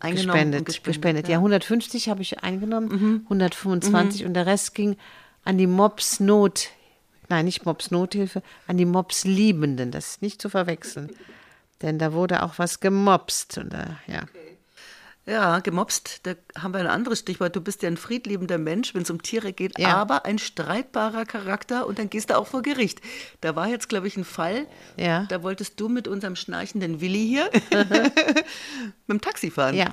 gespendet. 0.00 0.64
gespendet. 0.66 0.84
gespendet, 0.84 1.28
Ja. 1.28 1.32
ja. 1.34 1.38
150 1.38 2.08
habe 2.08 2.22
ich 2.22 2.42
eingenommen, 2.42 3.20
125 3.24 4.24
und 4.26 4.34
der 4.34 4.46
Rest 4.46 4.74
ging 4.74 4.96
an 5.44 5.58
die 5.58 5.66
Mops 5.66 6.20
Not, 6.20 6.68
nein, 7.28 7.44
nicht 7.46 7.64
Mops 7.64 7.90
Nothilfe, 7.90 8.42
an 8.66 8.76
die 8.76 8.84
Mops 8.84 9.24
Liebenden. 9.24 9.90
Das 9.90 10.08
ist 10.08 10.22
nicht 10.22 10.42
zu 10.42 10.48
verwechseln. 10.50 11.10
Denn 11.82 11.98
da 11.98 12.12
wurde 12.12 12.42
auch 12.42 12.54
was 12.58 12.80
gemopst. 12.80 13.58
Und, 13.58 13.72
äh, 13.74 13.86
ja. 14.06 14.22
Ja, 15.26 15.58
gemobst, 15.58 16.20
da 16.22 16.32
haben 16.58 16.72
wir 16.72 16.80
ein 16.80 16.86
anderes 16.86 17.18
Stichwort. 17.18 17.54
Du 17.54 17.60
bist 17.60 17.82
ja 17.82 17.88
ein 17.90 17.98
friedliebender 17.98 18.56
Mensch, 18.56 18.94
wenn 18.94 19.02
es 19.02 19.10
um 19.10 19.20
Tiere 19.20 19.52
geht, 19.52 19.78
Ja. 19.78 19.94
aber 19.94 20.24
ein 20.24 20.38
streitbarer 20.38 21.26
Charakter 21.26 21.86
und 21.86 21.98
dann 21.98 22.08
gehst 22.08 22.30
du 22.30 22.38
auch 22.38 22.46
vor 22.46 22.62
Gericht. 22.62 23.02
Da 23.42 23.54
war 23.54 23.68
jetzt, 23.68 23.90
glaube 23.90 24.06
ich, 24.06 24.16
ein 24.16 24.24
Fall, 24.24 24.66
Ja. 24.96 25.26
da 25.28 25.42
wolltest 25.42 25.78
du 25.80 25.90
mit 25.90 26.08
unserem 26.08 26.34
schnarchenden 26.34 27.02
Willi 27.02 27.26
hier 27.28 27.50
mit 29.06 29.16
dem 29.16 29.20
Taxi 29.20 29.50
fahren. 29.50 29.74
Ja, 29.74 29.88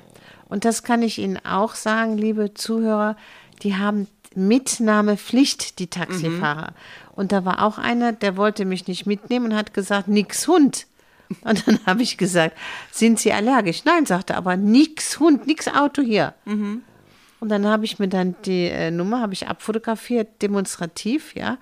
und 0.47 0.63
das 0.63 0.83
kann 0.83 1.01
ich 1.01 1.17
Ihnen 1.17 1.43
auch 1.45 1.75
sagen, 1.75 2.17
liebe 2.17 2.53
Zuhörer, 2.53 3.17
die 3.61 3.75
haben 3.75 4.07
Mitnahmepflicht, 4.35 5.79
die 5.79 5.87
Taxifahrer. 5.87 6.73
Und 7.13 7.31
da 7.31 7.45
war 7.45 7.61
auch 7.63 7.77
einer, 7.77 8.11
der 8.13 8.37
wollte 8.37 8.65
mich 8.65 8.87
nicht 8.87 9.05
mitnehmen 9.05 9.47
und 9.51 9.55
hat 9.57 9.73
gesagt, 9.73 10.07
nix 10.07 10.47
Hund. 10.47 10.87
Und 11.41 11.67
dann 11.67 11.79
habe 11.85 12.03
ich 12.03 12.17
gesagt, 12.17 12.57
sind 12.91 13.19
Sie 13.19 13.33
allergisch? 13.33 13.83
Nein, 13.85 14.05
sagte 14.05 14.33
er, 14.33 14.37
aber 14.37 14.57
nix 14.57 15.19
Hund, 15.19 15.47
nix 15.47 15.67
Auto 15.67 16.01
hier. 16.01 16.33
Und 17.39 17.49
dann 17.49 17.65
habe 17.67 17.85
ich 17.85 17.99
mir 17.99 18.07
dann 18.07 18.35
die 18.45 18.67
äh, 18.67 18.91
Nummer, 18.91 19.21
habe 19.21 19.33
ich 19.33 19.47
abfotografiert, 19.47 20.41
demonstrativ, 20.41 21.35
ja. 21.35 21.57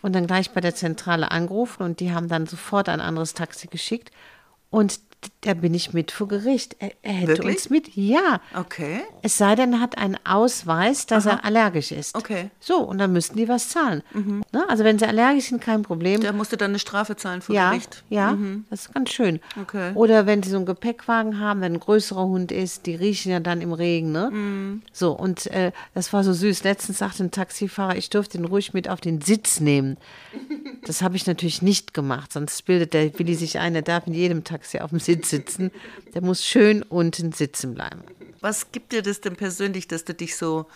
Und 0.00 0.14
dann 0.14 0.26
gleich 0.26 0.50
bei 0.50 0.60
der 0.60 0.74
Zentrale 0.74 1.30
angerufen 1.30 1.82
und 1.82 2.00
die 2.00 2.12
haben 2.12 2.28
dann 2.28 2.46
sofort 2.46 2.88
ein 2.88 3.00
anderes 3.00 3.34
Taxi 3.34 3.66
geschickt. 3.66 4.10
Und 4.70 5.00
da 5.42 5.54
bin 5.54 5.74
ich 5.74 5.92
mit 5.92 6.10
vor 6.10 6.28
Gericht. 6.28 6.76
Er, 6.78 6.92
er 7.02 7.12
hätte 7.12 7.28
Wirklich? 7.28 7.56
uns 7.56 7.70
mit, 7.70 7.96
ja. 7.96 8.40
Okay. 8.54 9.00
Es 9.22 9.38
sei 9.38 9.54
denn, 9.54 9.72
er 9.72 9.80
hat 9.80 9.98
einen 9.98 10.16
Ausweis, 10.24 11.06
dass 11.06 11.26
Aha. 11.26 11.36
er 11.36 11.44
allergisch 11.44 11.92
ist. 11.92 12.14
Okay. 12.14 12.44
Mhm. 12.44 12.50
So, 12.60 12.78
und 12.78 12.98
dann 12.98 13.12
müssten 13.12 13.36
die 13.36 13.48
was 13.48 13.68
zahlen. 13.68 14.02
Ne? 14.52 14.68
Also 14.68 14.84
wenn 14.84 14.98
sie 14.98 15.06
allergisch 15.06 15.46
sind, 15.46 15.60
kein 15.60 15.82
Problem. 15.82 16.20
Der 16.20 16.32
musste 16.32 16.56
dann 16.56 16.72
eine 16.72 16.78
Strafe 16.78 17.16
zahlen 17.16 17.42
vor 17.42 17.54
ja, 17.54 17.70
Gericht. 17.70 18.04
ja, 18.08 18.36
das 18.70 18.86
ist 18.86 18.94
ganz 18.94 19.10
schön. 19.10 19.40
Okay. 19.60 19.92
Oder 19.94 20.26
wenn 20.26 20.42
sie 20.42 20.50
so 20.50 20.56
einen 20.56 20.66
Gepäckwagen 20.66 21.40
haben, 21.40 21.60
wenn 21.60 21.74
ein 21.74 21.80
größerer 21.80 22.24
Hund 22.24 22.52
ist, 22.52 22.86
die 22.86 22.94
riechen 22.94 23.32
ja 23.32 23.40
dann 23.40 23.60
im 23.60 23.72
Regen, 23.72 24.12
ne? 24.12 24.30
Mhm. 24.30 24.82
So, 24.92 25.12
und 25.12 25.46
äh, 25.48 25.72
das 25.94 26.12
war 26.12 26.24
so 26.24 26.32
süß. 26.32 26.64
Letztens 26.64 26.98
sagte 26.98 27.24
ein 27.24 27.30
Taxifahrer, 27.30 27.96
ich 27.96 28.10
durfte 28.10 28.38
ihn 28.38 28.44
ruhig 28.44 28.74
mit 28.74 28.88
auf 28.88 29.00
den 29.00 29.20
Sitz 29.20 29.60
nehmen. 29.60 29.96
Das 30.84 31.02
habe 31.02 31.16
ich 31.16 31.26
natürlich 31.26 31.62
nicht 31.62 31.94
gemacht, 31.94 32.32
sonst 32.32 32.64
bildet 32.64 32.94
der 32.94 33.18
Willi 33.18 33.34
sich 33.34 33.58
ein, 33.58 33.74
er 33.74 33.82
darf 33.82 34.06
in 34.06 34.14
jedem 34.14 34.44
Taxi 34.44 34.78
auf 34.78 34.90
dem 34.90 35.00
Sitz 35.00 35.07
sitzen. 35.24 35.70
Der 36.14 36.22
muss 36.22 36.44
schön 36.44 36.82
unten 36.82 37.32
sitzen 37.32 37.74
bleiben. 37.74 38.02
Was 38.40 38.70
gibt 38.72 38.92
dir 38.92 39.02
das 39.02 39.20
denn 39.20 39.36
persönlich, 39.36 39.88
dass 39.88 40.04
du 40.04 40.14
dich 40.14 40.36
so, 40.36 40.66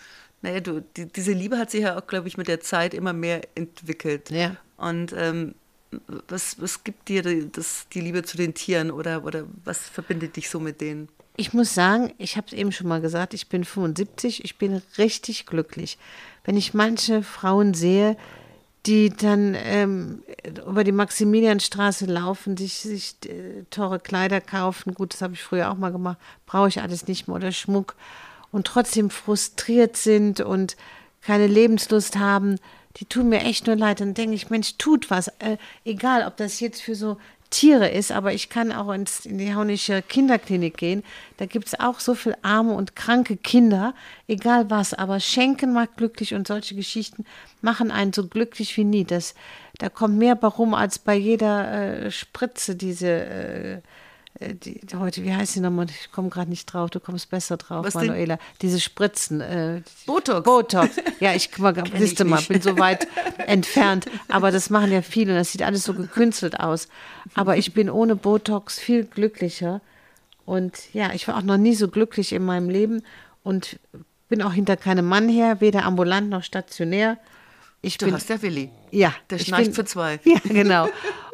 naja, 0.41 0.59
du, 0.59 0.81
die, 0.97 1.05
diese 1.05 1.31
Liebe 1.31 1.57
hat 1.57 1.71
sich 1.71 1.81
ja 1.81 1.97
auch, 1.97 2.07
glaube 2.07 2.27
ich, 2.27 2.37
mit 2.37 2.47
der 2.47 2.59
Zeit 2.59 2.93
immer 2.93 3.13
mehr 3.13 3.41
entwickelt. 3.55 4.29
Ja. 4.29 4.57
Und 4.77 5.13
ähm, 5.15 5.55
was, 6.27 6.61
was 6.61 6.83
gibt 6.83 7.07
dir 7.09 7.21
die, 7.21 7.51
das, 7.51 7.87
die 7.93 8.01
Liebe 8.01 8.23
zu 8.23 8.37
den 8.37 8.53
Tieren 8.53 8.91
oder, 8.91 9.23
oder 9.23 9.45
was 9.63 9.79
verbindet 9.79 10.35
dich 10.35 10.49
so 10.49 10.59
mit 10.59 10.81
denen? 10.81 11.09
Ich 11.35 11.53
muss 11.53 11.73
sagen, 11.73 12.13
ich 12.17 12.37
habe 12.37 12.47
es 12.47 12.53
eben 12.53 12.71
schon 12.71 12.87
mal 12.87 13.01
gesagt, 13.01 13.33
ich 13.33 13.49
bin 13.49 13.63
75, 13.63 14.43
ich 14.43 14.57
bin 14.57 14.81
richtig 14.97 15.45
glücklich. 15.45 15.97
Wenn 16.43 16.57
ich 16.57 16.73
manche 16.73 17.23
Frauen 17.23 17.73
sehe, 17.73 18.17
die 18.85 19.09
dann 19.09 19.55
ähm, 19.57 20.23
über 20.67 20.83
die 20.83 20.91
Maximilianstraße 20.91 22.05
laufen, 22.05 22.57
sich, 22.57 22.79
sich 22.79 23.15
äh, 23.25 23.63
teure 23.69 23.99
Kleider 23.99 24.41
kaufen, 24.41 24.93
gut, 24.93 25.13
das 25.13 25.21
habe 25.21 25.33
ich 25.33 25.41
früher 25.41 25.71
auch 25.71 25.77
mal 25.77 25.91
gemacht, 25.91 26.17
brauche 26.45 26.67
ich 26.67 26.81
alles 26.81 27.07
nicht 27.07 27.27
mehr, 27.27 27.37
oder? 27.37 27.51
Schmuck, 27.51 27.95
und 28.51 28.67
trotzdem 28.67 29.09
frustriert 29.09 29.97
sind 29.97 30.39
und 30.39 30.77
keine 31.21 31.47
Lebenslust 31.47 32.17
haben, 32.17 32.57
die 32.97 33.05
tun 33.05 33.29
mir 33.29 33.41
echt 33.41 33.65
nur 33.65 33.75
leid. 33.75 33.99
Dann 33.99 34.13
denke 34.13 34.35
ich, 34.35 34.49
Mensch, 34.49 34.77
tut 34.77 35.09
was. 35.09 35.29
Äh, 35.39 35.57
egal, 35.83 36.25
ob 36.27 36.37
das 36.37 36.59
jetzt 36.59 36.81
für 36.81 36.95
so 36.95 37.17
Tiere 37.53 37.87
ist, 37.87 38.11
aber 38.11 38.33
ich 38.33 38.49
kann 38.49 38.71
auch 38.71 38.91
ins, 38.91 39.27
in 39.27 39.37
die 39.37 39.53
Haunische 39.53 40.01
Kinderklinik 40.01 40.75
gehen. 40.75 41.03
Da 41.37 41.45
gibt 41.45 41.67
es 41.67 41.79
auch 41.79 41.99
so 41.99 42.15
viel 42.15 42.35
arme 42.41 42.73
und 42.73 42.95
kranke 42.95 43.37
Kinder, 43.37 43.93
egal 44.27 44.71
was. 44.71 44.95
Aber 44.95 45.19
Schenken 45.19 45.71
macht 45.71 45.95
glücklich 45.95 46.33
und 46.33 46.47
solche 46.47 46.73
Geschichten 46.73 47.25
machen 47.61 47.91
einen 47.91 48.11
so 48.11 48.27
glücklich 48.27 48.75
wie 48.75 48.83
nie. 48.83 49.05
Das, 49.05 49.35
da 49.77 49.89
kommt 49.89 50.17
mehr 50.17 50.35
bei 50.35 50.49
als 50.73 50.97
bei 50.97 51.13
jeder 51.15 52.05
äh, 52.05 52.11
Spritze, 52.11 52.75
diese. 52.75 53.07
Äh, 53.07 53.81
die, 54.53 54.79
die 54.85 54.95
heute, 54.95 55.23
wie 55.23 55.33
heißt 55.33 55.53
sie 55.53 55.59
nochmal? 55.59 55.87
Ich 55.89 56.11
komme 56.11 56.29
gerade 56.29 56.49
nicht 56.49 56.65
drauf, 56.65 56.89
du 56.89 56.99
kommst 56.99 57.29
besser 57.29 57.57
drauf, 57.57 57.85
Was 57.85 57.93
denn? 57.93 58.07
Manuela. 58.07 58.37
Diese 58.61 58.79
Spritzen. 58.79 59.41
Äh, 59.41 59.81
Botox. 60.05 60.43
Botox. 60.43 60.89
Ja, 61.19 61.33
ich 61.33 61.57
mal, 61.57 61.73
ich 62.01 62.19
mal, 62.25 62.41
bin 62.41 62.61
so 62.61 62.77
weit 62.77 63.07
entfernt. 63.47 64.05
Aber 64.27 64.51
das 64.51 64.69
machen 64.69 64.91
ja 64.91 65.01
viele 65.01 65.31
und 65.31 65.37
das 65.37 65.51
sieht 65.53 65.63
alles 65.63 65.83
so 65.83 65.93
gekünstelt 65.93 66.59
aus. 66.59 66.87
Aber 67.33 67.55
ich 67.57 67.73
bin 67.73 67.89
ohne 67.89 68.15
Botox 68.17 68.77
viel 68.79 69.05
glücklicher. 69.05 69.79
Und 70.45 70.93
ja, 70.93 71.13
ich 71.13 71.27
war 71.29 71.37
auch 71.37 71.41
noch 71.43 71.57
nie 71.57 71.75
so 71.75 71.87
glücklich 71.87 72.33
in 72.33 72.43
meinem 72.43 72.69
Leben 72.69 73.03
und 73.43 73.79
bin 74.27 74.41
auch 74.41 74.51
hinter 74.53 74.75
keinem 74.75 75.05
Mann 75.07 75.29
her, 75.29 75.61
weder 75.61 75.85
ambulant 75.85 76.29
noch 76.29 76.43
stationär. 76.43 77.17
Ich 77.81 77.97
Du 77.97 78.05
bin, 78.05 78.15
hast 78.15 78.29
ja 78.29 78.41
Willi. 78.41 78.69
ja, 78.91 79.13
Der 79.29 79.39
schnarcht 79.39 79.65
bin- 79.65 79.73
für 79.73 79.85
zwei. 79.85 80.19
Ja, 80.25 80.39
genau. 80.43 80.87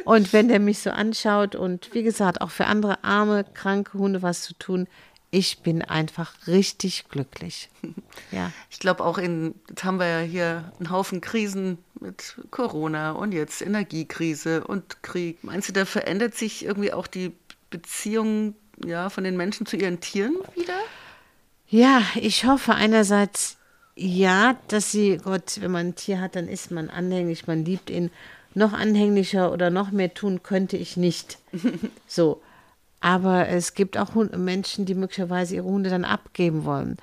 Und 0.10 0.34
wenn 0.34 0.48
der 0.48 0.60
mich 0.60 0.80
so 0.80 0.89
anschaut 0.89 1.54
und 1.54 1.94
wie 1.94 2.01
gesagt, 2.01 2.42
auch 2.42 2.50
für 2.50 2.66
andere 2.66 3.04
arme, 3.04 3.46
kranke 3.54 4.00
Hunde 4.00 4.24
was 4.24 4.42
zu 4.42 4.56
tun, 4.56 4.88
ich 5.30 5.60
bin 5.60 5.84
einfach 5.84 6.48
richtig 6.48 7.10
glücklich. 7.10 7.70
Ja. 8.32 8.51
Ich 8.70 8.80
glaube 8.80 9.04
auch 9.04 9.18
in, 9.18 9.56
jetzt 9.70 9.84
haben 9.84 10.00
wir 10.00 10.08
ja 10.08 10.20
hier 10.20 10.72
einen 10.78 10.89
Haufen 10.89 11.22
Krisen 11.22 11.78
mit 12.00 12.36
Corona 12.51 13.12
und 13.12 13.32
jetzt 13.32 13.62
Energiekrise 13.62 14.63
und 14.63 15.01
Krieg. 15.04 15.44
Meinst 15.44 15.70
du, 15.70 15.74
da 15.74 15.86
verändert 15.86 16.36
sich 16.36 16.66
irgendwie 16.66 16.92
auch 16.92 17.08
die 17.08 17.32
Beziehung 17.70 18.56
ja, 18.84 19.10
von 19.10 19.24
den 19.24 19.38
Menschen 19.38 19.68
zu 19.68 19.78
ihren 19.78 20.00
Tieren 20.00 20.36
wieder? 20.56 20.78
Ja, 21.68 22.01
ich 22.16 22.46
hoffe 22.46 22.74
einerseits 22.74 23.58
ja, 23.96 24.58
dass 24.70 24.92
sie, 24.92 25.18
Gott, 25.18 25.60
wenn 25.62 25.72
man 25.72 25.88
ein 25.88 25.96
Tier 25.96 26.20
hat, 26.20 26.36
dann 26.36 26.48
ist 26.48 26.72
man 26.72 26.89
anhänglich, 26.89 27.46
man 27.48 27.63
liebt 27.63 27.89
ihn. 27.92 28.10
Noch 28.56 28.74
anhänglicher 28.74 29.51
oder 29.51 29.70
noch 29.70 29.91
mehr 29.91 30.13
tun 30.13 30.44
könnte 30.44 30.77
ich 30.77 30.98
nicht. 30.98 31.38
So. 32.08 32.41
Aber 33.01 33.48
es 33.48 33.75
gibt 33.75 33.98
auch 33.98 34.13
Menschen, 34.13 34.86
die 34.86 34.94
möglicherweise 34.94 35.56
ihre 35.56 35.65
Hunde 35.65 35.89
dann 35.89 36.03
abgeben 36.03 36.65
wollen. 36.65 36.98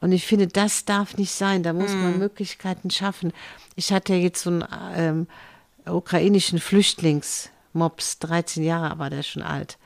Und 0.00 0.12
ich 0.12 0.24
finde, 0.26 0.46
das 0.46 0.84
darf 0.84 1.16
nicht 1.16 1.32
sein. 1.32 1.62
Da 1.62 1.72
muss 1.72 1.92
man 1.92 2.18
Möglichkeiten 2.18 2.90
schaffen. 2.90 3.32
Ich 3.74 3.92
hatte 3.92 4.14
ja 4.14 4.20
jetzt 4.20 4.42
so 4.42 4.50
einen 4.50 4.64
ähm, 4.94 5.26
ukrainischen 5.86 6.58
Flüchtlingsmops, 6.58 8.18
13 8.20 8.62
Jahre 8.62 8.98
war 8.98 9.10
der 9.10 9.22
schon 9.22 9.42
alt. 9.42 9.76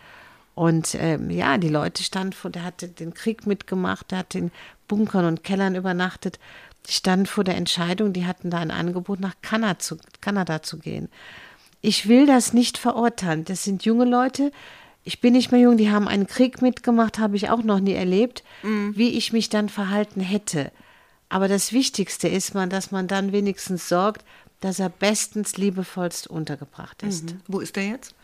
Und 0.54 0.94
ähm, 0.94 1.30
ja, 1.30 1.58
die 1.58 1.68
Leute 1.68 2.02
standen 2.02 2.32
vor, 2.32 2.50
der 2.50 2.62
hatte 2.62 2.88
den 2.88 3.12
Krieg 3.12 3.46
mitgemacht, 3.46 4.10
der 4.12 4.18
hat 4.18 4.34
in 4.36 4.52
Bunkern 4.86 5.24
und 5.24 5.42
Kellern 5.42 5.74
übernachtet. 5.74 6.38
Die 6.86 6.92
standen 6.92 7.26
vor 7.26 7.44
der 7.44 7.56
Entscheidung, 7.56 8.12
die 8.12 8.26
hatten 8.26 8.50
da 8.50 8.58
ein 8.58 8.70
Angebot, 8.70 9.20
nach 9.20 9.34
Kanada 9.42 9.78
zu, 9.78 9.96
Kanada 10.20 10.62
zu 10.62 10.78
gehen. 10.78 11.08
Ich 11.80 12.08
will 12.08 12.26
das 12.26 12.52
nicht 12.52 12.78
verurteilen. 12.78 13.44
Das 13.44 13.62
sind 13.64 13.84
junge 13.84 14.04
Leute. 14.04 14.52
Ich 15.02 15.20
bin 15.20 15.34
nicht 15.34 15.52
mehr 15.52 15.60
jung, 15.60 15.76
die 15.76 15.90
haben 15.90 16.08
einen 16.08 16.26
Krieg 16.26 16.62
mitgemacht, 16.62 17.18
habe 17.18 17.36
ich 17.36 17.50
auch 17.50 17.62
noch 17.62 17.80
nie 17.80 17.92
erlebt, 17.92 18.42
wie 18.94 19.10
ich 19.10 19.32
mich 19.34 19.50
dann 19.50 19.68
verhalten 19.68 20.20
hätte. 20.20 20.72
Aber 21.28 21.48
das 21.48 21.72
Wichtigste 21.72 22.28
ist 22.28 22.54
man, 22.54 22.70
dass 22.70 22.90
man 22.90 23.06
dann 23.06 23.32
wenigstens 23.32 23.88
sorgt, 23.88 24.24
dass 24.60 24.78
er 24.78 24.88
bestens 24.88 25.56
liebevollst 25.58 26.26
untergebracht 26.26 27.02
ist. 27.02 27.34
Wo 27.48 27.60
ist 27.60 27.76
der 27.76 27.86
jetzt? 27.88 28.14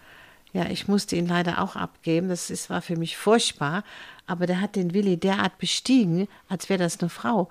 Ja, 0.52 0.67
ich 0.71 0.88
musste 0.88 1.17
ihn 1.17 1.26
leider 1.26 1.61
auch 1.61 1.76
abgeben. 1.76 2.29
Das 2.29 2.50
ist, 2.50 2.71
war 2.71 2.81
für 2.83 2.97
mich 2.97 3.17
furchtbar. 3.17 3.85
Aber 4.26 4.47
der 4.47 4.61
hat 4.61 4.75
den 4.75 4.95
Willi 4.95 5.17
derart 5.19 5.59
bestiegen, 5.59 6.29
als 6.49 6.69
wäre 6.69 6.79
das 6.83 7.00
eine 7.00 7.11
Frau. 7.11 7.50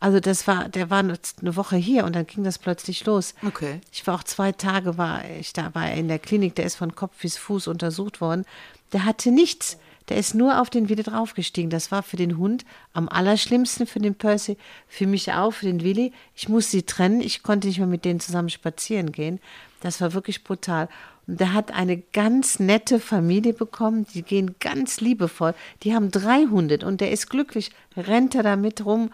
Also 0.00 0.20
das 0.20 0.46
war, 0.46 0.68
der 0.68 0.90
war 0.90 1.00
eine 1.00 1.56
Woche 1.56 1.76
hier 1.76 2.04
und 2.04 2.14
dann 2.14 2.26
ging 2.26 2.44
das 2.44 2.58
plötzlich 2.58 3.04
los. 3.04 3.34
Okay. 3.44 3.80
Ich 3.92 4.06
war 4.06 4.14
auch 4.14 4.22
zwei 4.22 4.52
Tage, 4.52 4.96
war 4.96 5.22
ich 5.40 5.52
da 5.52 5.74
war 5.74 5.88
er 5.88 5.96
in 5.96 6.08
der 6.08 6.20
Klinik, 6.20 6.54
der 6.54 6.66
ist 6.66 6.76
von 6.76 6.94
Kopf 6.94 7.20
bis 7.20 7.36
Fuß 7.36 7.66
untersucht 7.66 8.20
worden. 8.20 8.44
Der 8.92 9.04
hatte 9.04 9.30
nichts. 9.30 9.76
Der 10.08 10.16
ist 10.16 10.34
nur 10.34 10.60
auf 10.60 10.70
den 10.70 10.88
Willi 10.88 11.02
draufgestiegen. 11.02 11.68
Das 11.68 11.90
war 11.90 12.02
für 12.02 12.16
den 12.16 12.38
Hund 12.38 12.64
am 12.94 13.08
allerschlimmsten, 13.08 13.86
für 13.86 13.98
den 13.98 14.14
Percy, 14.14 14.56
für 14.86 15.06
mich 15.06 15.32
auch, 15.32 15.52
für 15.52 15.66
den 15.66 15.82
Willi. 15.82 16.12
Ich 16.34 16.48
musste 16.48 16.72
sie 16.72 16.82
trennen. 16.84 17.20
Ich 17.20 17.42
konnte 17.42 17.68
nicht 17.68 17.78
mehr 17.78 17.86
mit 17.86 18.04
denen 18.04 18.20
zusammen 18.20 18.48
spazieren 18.48 19.12
gehen. 19.12 19.38
Das 19.80 20.00
war 20.00 20.14
wirklich 20.14 20.44
brutal. 20.44 20.88
Und 21.26 21.40
der 21.40 21.52
hat 21.52 21.72
eine 21.72 21.98
ganz 21.98 22.58
nette 22.58 23.00
Familie 23.00 23.52
bekommen. 23.52 24.06
Die 24.14 24.22
gehen 24.22 24.56
ganz 24.60 25.00
liebevoll. 25.02 25.54
Die 25.82 25.94
haben 25.94 26.10
drei 26.10 26.46
Hunde 26.46 26.78
und 26.86 27.02
der 27.02 27.12
ist 27.12 27.28
glücklich. 27.28 27.70
Rennt 27.94 28.34
er 28.34 28.42
da 28.42 28.56
mit 28.56 28.86
rum. 28.86 29.10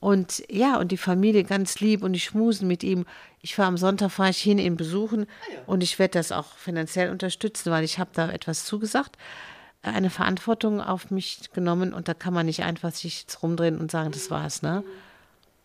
Und 0.00 0.44
ja, 0.50 0.78
und 0.78 0.92
die 0.92 0.96
Familie 0.98 1.44
ganz 1.44 1.80
lieb 1.80 2.02
und 2.02 2.12
die 2.12 2.20
schmusen 2.20 2.68
mit 2.68 2.82
ihm. 2.84 3.06
Ich 3.40 3.54
fahre 3.54 3.68
am 3.68 3.78
Sonntag, 3.78 4.10
fahre 4.10 4.30
ich 4.30 4.38
hin, 4.38 4.58
ihn 4.58 4.76
besuchen 4.76 5.26
und 5.66 5.82
ich 5.82 5.98
werde 5.98 6.18
das 6.18 6.32
auch 6.32 6.56
finanziell 6.56 7.10
unterstützen, 7.10 7.70
weil 7.70 7.84
ich 7.84 7.98
habe 7.98 8.10
da 8.12 8.30
etwas 8.30 8.64
zugesagt, 8.64 9.16
eine 9.82 10.10
Verantwortung 10.10 10.80
auf 10.80 11.10
mich 11.10 11.50
genommen 11.52 11.92
und 11.94 12.08
da 12.08 12.14
kann 12.14 12.34
man 12.34 12.46
nicht 12.46 12.62
einfach 12.62 12.92
sich 12.92 13.22
jetzt 13.22 13.42
rumdrehen 13.42 13.78
und 13.78 13.90
sagen, 13.90 14.10
das 14.10 14.30
war's, 14.30 14.62
ne? 14.62 14.82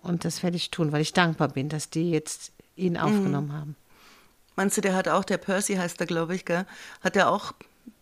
Und 0.03 0.25
das 0.25 0.43
werde 0.43 0.57
ich 0.57 0.71
tun, 0.71 0.91
weil 0.91 1.01
ich 1.01 1.13
dankbar 1.13 1.49
bin, 1.49 1.69
dass 1.69 1.89
die 1.89 2.11
jetzt 2.11 2.51
ihn 2.75 2.97
aufgenommen 2.97 3.53
haben. 3.53 3.75
Meinst 4.55 4.77
du, 4.77 4.81
der 4.81 4.95
hat 4.95 5.07
auch, 5.07 5.23
der 5.23 5.37
Percy 5.37 5.75
heißt 5.75 5.99
er, 5.99 6.07
glaube 6.07 6.35
ich, 6.35 6.45
gell? 6.45 6.65
Hat 7.01 7.15
der 7.15 7.29
auch 7.29 7.53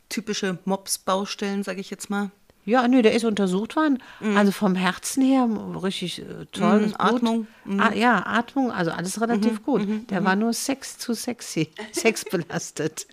typische 0.09 0.57
Mops-Baustellen, 0.65 1.63
sage 1.63 1.81
ich 1.81 1.89
jetzt 1.89 2.09
mal? 2.09 2.31
Ja, 2.65 2.87
nö, 2.87 3.01
der 3.01 3.13
ist 3.13 3.25
untersucht 3.25 3.75
worden. 3.75 3.97
Also 4.35 4.51
vom 4.51 4.75
Herzen 4.75 5.23
her 5.23 5.47
richtig 5.81 6.19
äh, 6.19 6.45
toll. 6.51 6.87
Mhm. 6.87 6.95
Atmung, 6.97 7.47
Ah, 7.79 7.93
ja, 7.93 8.25
Atmung, 8.25 8.71
also 8.71 8.91
alles 8.91 9.19
relativ 9.21 9.63
gut. 9.63 9.81
Der 10.09 10.23
war 10.23 10.35
nur 10.35 10.53
Sex 10.53 10.97
zu 10.97 11.13
sexy, 11.13 11.69
sexbelastet. 11.91 13.07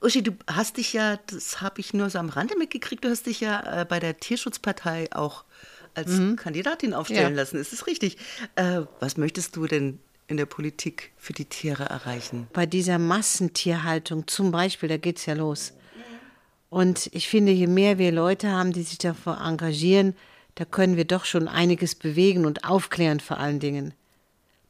Uschi, 0.00 0.22
du 0.22 0.32
hast 0.48 0.76
dich 0.78 0.92
ja, 0.92 1.18
das 1.28 1.60
habe 1.60 1.80
ich 1.80 1.94
nur 1.94 2.10
so 2.10 2.18
am 2.18 2.28
Rande 2.28 2.56
mitgekriegt, 2.58 3.04
du 3.04 3.08
hast 3.08 3.26
dich 3.26 3.40
ja 3.40 3.82
äh, 3.82 3.84
bei 3.84 4.00
der 4.00 4.18
Tierschutzpartei 4.18 5.08
auch 5.14 5.44
als 5.94 6.20
Kandidatin 6.36 6.92
aufstellen 6.94 7.34
Ja. 7.34 7.42
lassen. 7.42 7.56
Ist 7.58 7.72
es 7.72 7.86
richtig? 7.86 8.16
Äh, 8.56 8.80
was 8.98 9.16
möchtest 9.16 9.54
du 9.56 9.66
denn 9.66 10.00
in 10.26 10.36
der 10.38 10.46
Politik 10.46 11.12
für 11.18 11.34
die 11.34 11.44
Tiere 11.44 11.84
erreichen? 11.84 12.46
Bei 12.52 12.66
dieser 12.66 12.98
Massentierhaltung 12.98 14.26
zum 14.26 14.50
Beispiel, 14.50 14.88
da 14.88 14.96
geht 14.96 15.18
es 15.18 15.26
ja 15.26 15.34
los. 15.34 15.72
Und 16.72 17.10
ich 17.12 17.28
finde, 17.28 17.52
je 17.52 17.66
mehr 17.66 17.98
wir 17.98 18.12
Leute 18.12 18.50
haben, 18.50 18.72
die 18.72 18.82
sich 18.82 18.96
davor 18.96 19.42
engagieren, 19.44 20.14
da 20.54 20.64
können 20.64 20.96
wir 20.96 21.04
doch 21.04 21.26
schon 21.26 21.46
einiges 21.46 21.94
bewegen 21.94 22.46
und 22.46 22.64
aufklären 22.64 23.20
vor 23.20 23.36
allen 23.36 23.60
Dingen. 23.60 23.92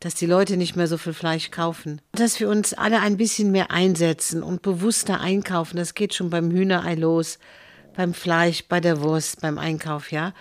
Dass 0.01 0.17
die 0.17 0.27
Leute 0.27 0.57
nicht 0.57 0.75
mehr 0.75 0.89
so 0.89 0.99
viel 0.99 1.13
Fleisch 1.13 1.53
kaufen. 1.53 2.01
Dass 2.11 2.41
wir 2.41 2.49
uns 2.49 2.75
alle 2.75 2.99
ein 2.99 3.19
bisschen 3.19 3.53
mehr 3.53 3.71
einsetzen 3.71 4.43
und 4.43 4.63
bewusster 4.63 5.21
einkaufen. 5.21 5.77
Das 5.77 5.95
geht 5.95 6.13
schon 6.13 6.29
beim 6.29 6.51
Hühnerei 6.51 6.97
los. 6.97 7.39
beim 7.95 8.15
Fleisch, 8.15 8.65
bei 8.69 8.81
der 8.81 9.01
Wurst, 9.01 9.41
beim 9.41 9.59
Einkauf, 9.59 10.11
ja. 10.11 10.35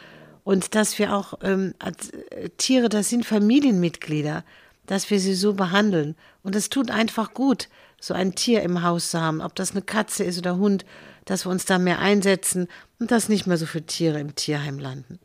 Und 0.43 0.73
dass 0.73 0.97
wir 0.97 1.15
auch 1.15 1.35
ähm, 1.43 1.75
äh, 1.79 2.49
Tiere, 2.57 2.89
das 2.89 3.09
sind 3.09 3.23
Familienmitglieder, 3.23 4.43
dass 4.87 5.11
wir 5.11 5.19
sie 5.19 5.35
so 5.35 5.53
behandeln. 5.53 6.15
Und 6.41 6.55
es 6.55 6.69
tut 6.69 6.89
einfach 6.89 7.35
gut, 7.35 7.69
so 7.99 8.15
ein 8.15 8.33
Tier 8.33 8.63
im 8.63 8.81
Haus 8.81 9.11
zu 9.11 9.21
haben, 9.21 9.41
ob 9.41 9.53
das 9.53 9.73
eine 9.73 9.83
Katze 9.83 10.23
ist 10.23 10.39
oder 10.39 10.57
Hund, 10.57 10.85
dass 11.31 11.45
wir 11.45 11.49
uns 11.49 11.63
da 11.63 11.79
mehr 11.79 11.99
einsetzen 11.99 12.67
und 12.99 13.09
dass 13.09 13.29
nicht 13.29 13.47
mehr 13.47 13.55
so 13.55 13.65
viele 13.65 13.85
Tiere 13.85 14.19
im 14.19 14.35
Tierheim 14.35 14.79
landen. 14.79 15.17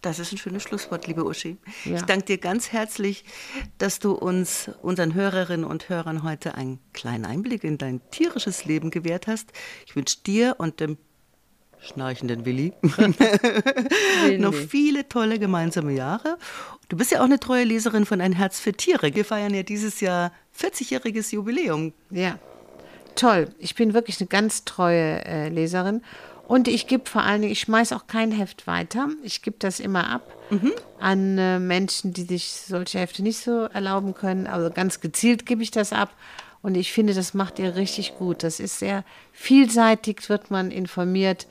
Das 0.00 0.18
ist 0.18 0.32
ein 0.32 0.38
schönes 0.38 0.62
Schlusswort, 0.62 1.06
liebe 1.06 1.26
Uschi. 1.26 1.58
Ja. 1.84 1.96
Ich 1.96 2.02
danke 2.04 2.24
dir 2.24 2.38
ganz 2.38 2.72
herzlich, 2.72 3.26
dass 3.76 3.98
du 3.98 4.12
uns, 4.12 4.70
unseren 4.80 5.12
Hörerinnen 5.12 5.66
und 5.66 5.90
Hörern, 5.90 6.22
heute 6.22 6.54
einen 6.54 6.78
kleinen 6.94 7.26
Einblick 7.26 7.64
in 7.64 7.76
dein 7.76 8.00
tierisches 8.10 8.64
Leben 8.64 8.90
gewährt 8.90 9.26
hast. 9.26 9.52
Ich 9.84 9.94
wünsche 9.94 10.20
dir 10.24 10.54
und 10.56 10.80
dem 10.80 10.96
schnarchenden 11.80 12.44
Willi 12.46 12.72
noch 14.38 14.54
viele 14.54 15.06
tolle 15.06 15.38
gemeinsame 15.38 15.92
Jahre. 15.92 16.38
Du 16.88 16.96
bist 16.96 17.10
ja 17.10 17.20
auch 17.20 17.24
eine 17.24 17.38
treue 17.38 17.64
Leserin 17.64 18.06
von 18.06 18.22
Ein 18.22 18.32
Herz 18.32 18.58
für 18.58 18.72
Tiere. 18.72 19.14
Wir 19.14 19.26
feiern 19.26 19.52
ja 19.52 19.64
dieses 19.64 20.00
Jahr 20.00 20.32
40-jähriges 20.58 21.34
Jubiläum. 21.34 21.92
Ja, 22.08 22.38
toll. 23.20 23.48
Ich 23.58 23.74
bin 23.74 23.94
wirklich 23.94 24.20
eine 24.20 24.28
ganz 24.28 24.64
treue 24.64 25.24
äh, 25.24 25.48
Leserin 25.48 26.02
und 26.48 26.66
ich 26.66 26.86
gebe 26.86 27.08
vor 27.08 27.22
allen 27.22 27.42
Dingen, 27.42 27.52
ich 27.52 27.60
schmeiße 27.60 27.94
auch 27.94 28.06
kein 28.06 28.32
Heft 28.32 28.66
weiter. 28.66 29.08
Ich 29.22 29.42
gebe 29.42 29.56
das 29.58 29.78
immer 29.78 30.08
ab 30.08 30.22
mhm. 30.50 30.72
an 30.98 31.38
äh, 31.38 31.58
Menschen, 31.58 32.12
die 32.12 32.22
sich 32.22 32.50
solche 32.50 32.98
Hefte 32.98 33.22
nicht 33.22 33.38
so 33.38 33.66
erlauben 33.66 34.14
können. 34.14 34.46
Also 34.46 34.70
ganz 34.70 35.00
gezielt 35.00 35.46
gebe 35.46 35.62
ich 35.62 35.70
das 35.70 35.92
ab. 35.92 36.10
Und 36.62 36.76
ich 36.76 36.92
finde, 36.92 37.14
das 37.14 37.34
macht 37.34 37.58
ihr 37.58 37.76
richtig 37.76 38.16
gut. 38.18 38.42
Das 38.42 38.58
ist 38.58 38.78
sehr 38.78 39.04
vielseitig, 39.32 40.28
wird 40.28 40.50
man 40.50 40.70
informiert 40.70 41.46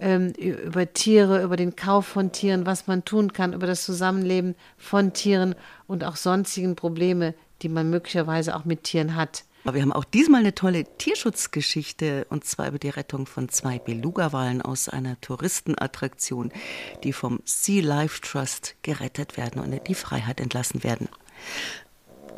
ähm, 0.00 0.32
über 0.32 0.92
Tiere, 0.92 1.42
über 1.42 1.56
den 1.56 1.76
Kauf 1.76 2.06
von 2.06 2.32
Tieren, 2.32 2.66
was 2.66 2.86
man 2.86 3.04
tun 3.04 3.32
kann, 3.32 3.52
über 3.52 3.66
das 3.66 3.84
Zusammenleben 3.84 4.56
von 4.76 5.12
Tieren 5.12 5.54
und 5.86 6.04
auch 6.04 6.16
sonstigen 6.16 6.74
Probleme, 6.74 7.34
die 7.62 7.68
man 7.68 7.88
möglicherweise 7.88 8.56
auch 8.56 8.64
mit 8.64 8.82
Tieren 8.84 9.14
hat. 9.14 9.44
Aber 9.64 9.74
wir 9.74 9.82
haben 9.82 9.92
auch 9.92 10.04
diesmal 10.04 10.40
eine 10.40 10.54
tolle 10.54 10.84
Tierschutzgeschichte 10.98 12.26
und 12.30 12.44
zwar 12.44 12.68
über 12.68 12.78
die 12.78 12.88
Rettung 12.88 13.26
von 13.26 13.48
zwei 13.48 13.78
Beluga-Walen 13.78 14.62
aus 14.62 14.88
einer 14.88 15.20
Touristenattraktion, 15.20 16.52
die 17.04 17.12
vom 17.12 17.40
Sea 17.44 17.82
Life 17.82 18.20
Trust 18.22 18.74
gerettet 18.82 19.36
werden 19.36 19.62
und 19.62 19.72
in 19.72 19.84
die 19.84 19.94
Freiheit 19.94 20.40
entlassen 20.40 20.82
werden. 20.82 21.08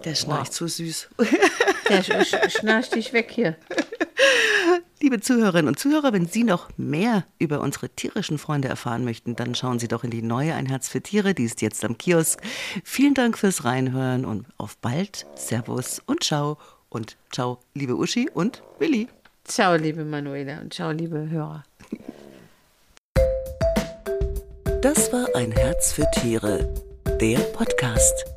Der 0.04 0.14
schnarcht 0.14 0.50
wow. 0.52 0.57
so 0.57 0.66
süß. 0.66 1.09
Der 1.88 2.02
schnarcht 2.02 2.95
dich 2.95 3.12
weg 3.12 3.31
hier. 3.31 3.57
Liebe 5.00 5.21
Zuhörerinnen 5.21 5.69
und 5.69 5.78
Zuhörer, 5.78 6.14
wenn 6.14 6.26
Sie 6.26 6.45
noch 6.45 6.71
mehr 6.78 7.25
über 7.38 7.61
unsere 7.61 7.90
tierischen 7.90 8.38
Freunde 8.38 8.69
erfahren 8.69 9.04
möchten, 9.04 9.37
dann 9.37 9.54
schauen 9.54 9.78
Sie 9.78 9.88
doch 9.88 10.02
in 10.02 10.11
die 10.11 10.23
neue 10.23 10.54
Ein 10.54 10.64
Herz 10.64 10.88
für 10.88 11.02
Tiere, 11.02 11.35
die 11.35 11.45
ist 11.45 11.61
jetzt 11.61 11.85
am 11.85 11.99
Kiosk. 11.99 12.40
Vielen 12.85 13.12
Dank 13.12 13.37
fürs 13.37 13.64
Reinhören 13.64 14.25
und 14.25 14.47
auf 14.57 14.78
bald. 14.78 15.26
Servus 15.35 16.00
und 16.07 16.25
ciao 16.25 16.57
und 16.95 17.17
ciao, 17.31 17.59
liebe 17.75 17.97
Uschi 17.97 18.31
und 18.33 18.63
Willi. 18.79 19.09
Ciao, 19.45 19.75
liebe 19.75 20.05
Manuela 20.05 20.61
und 20.61 20.73
ciao, 20.73 20.91
liebe 20.91 21.29
Hörer. 21.29 21.65
Das 24.81 25.13
war 25.13 25.27
ein 25.35 25.53
Herz 25.53 25.93
für 25.93 26.11
Tiere, 26.13 26.73
der 27.21 27.39
Podcast. 27.39 28.34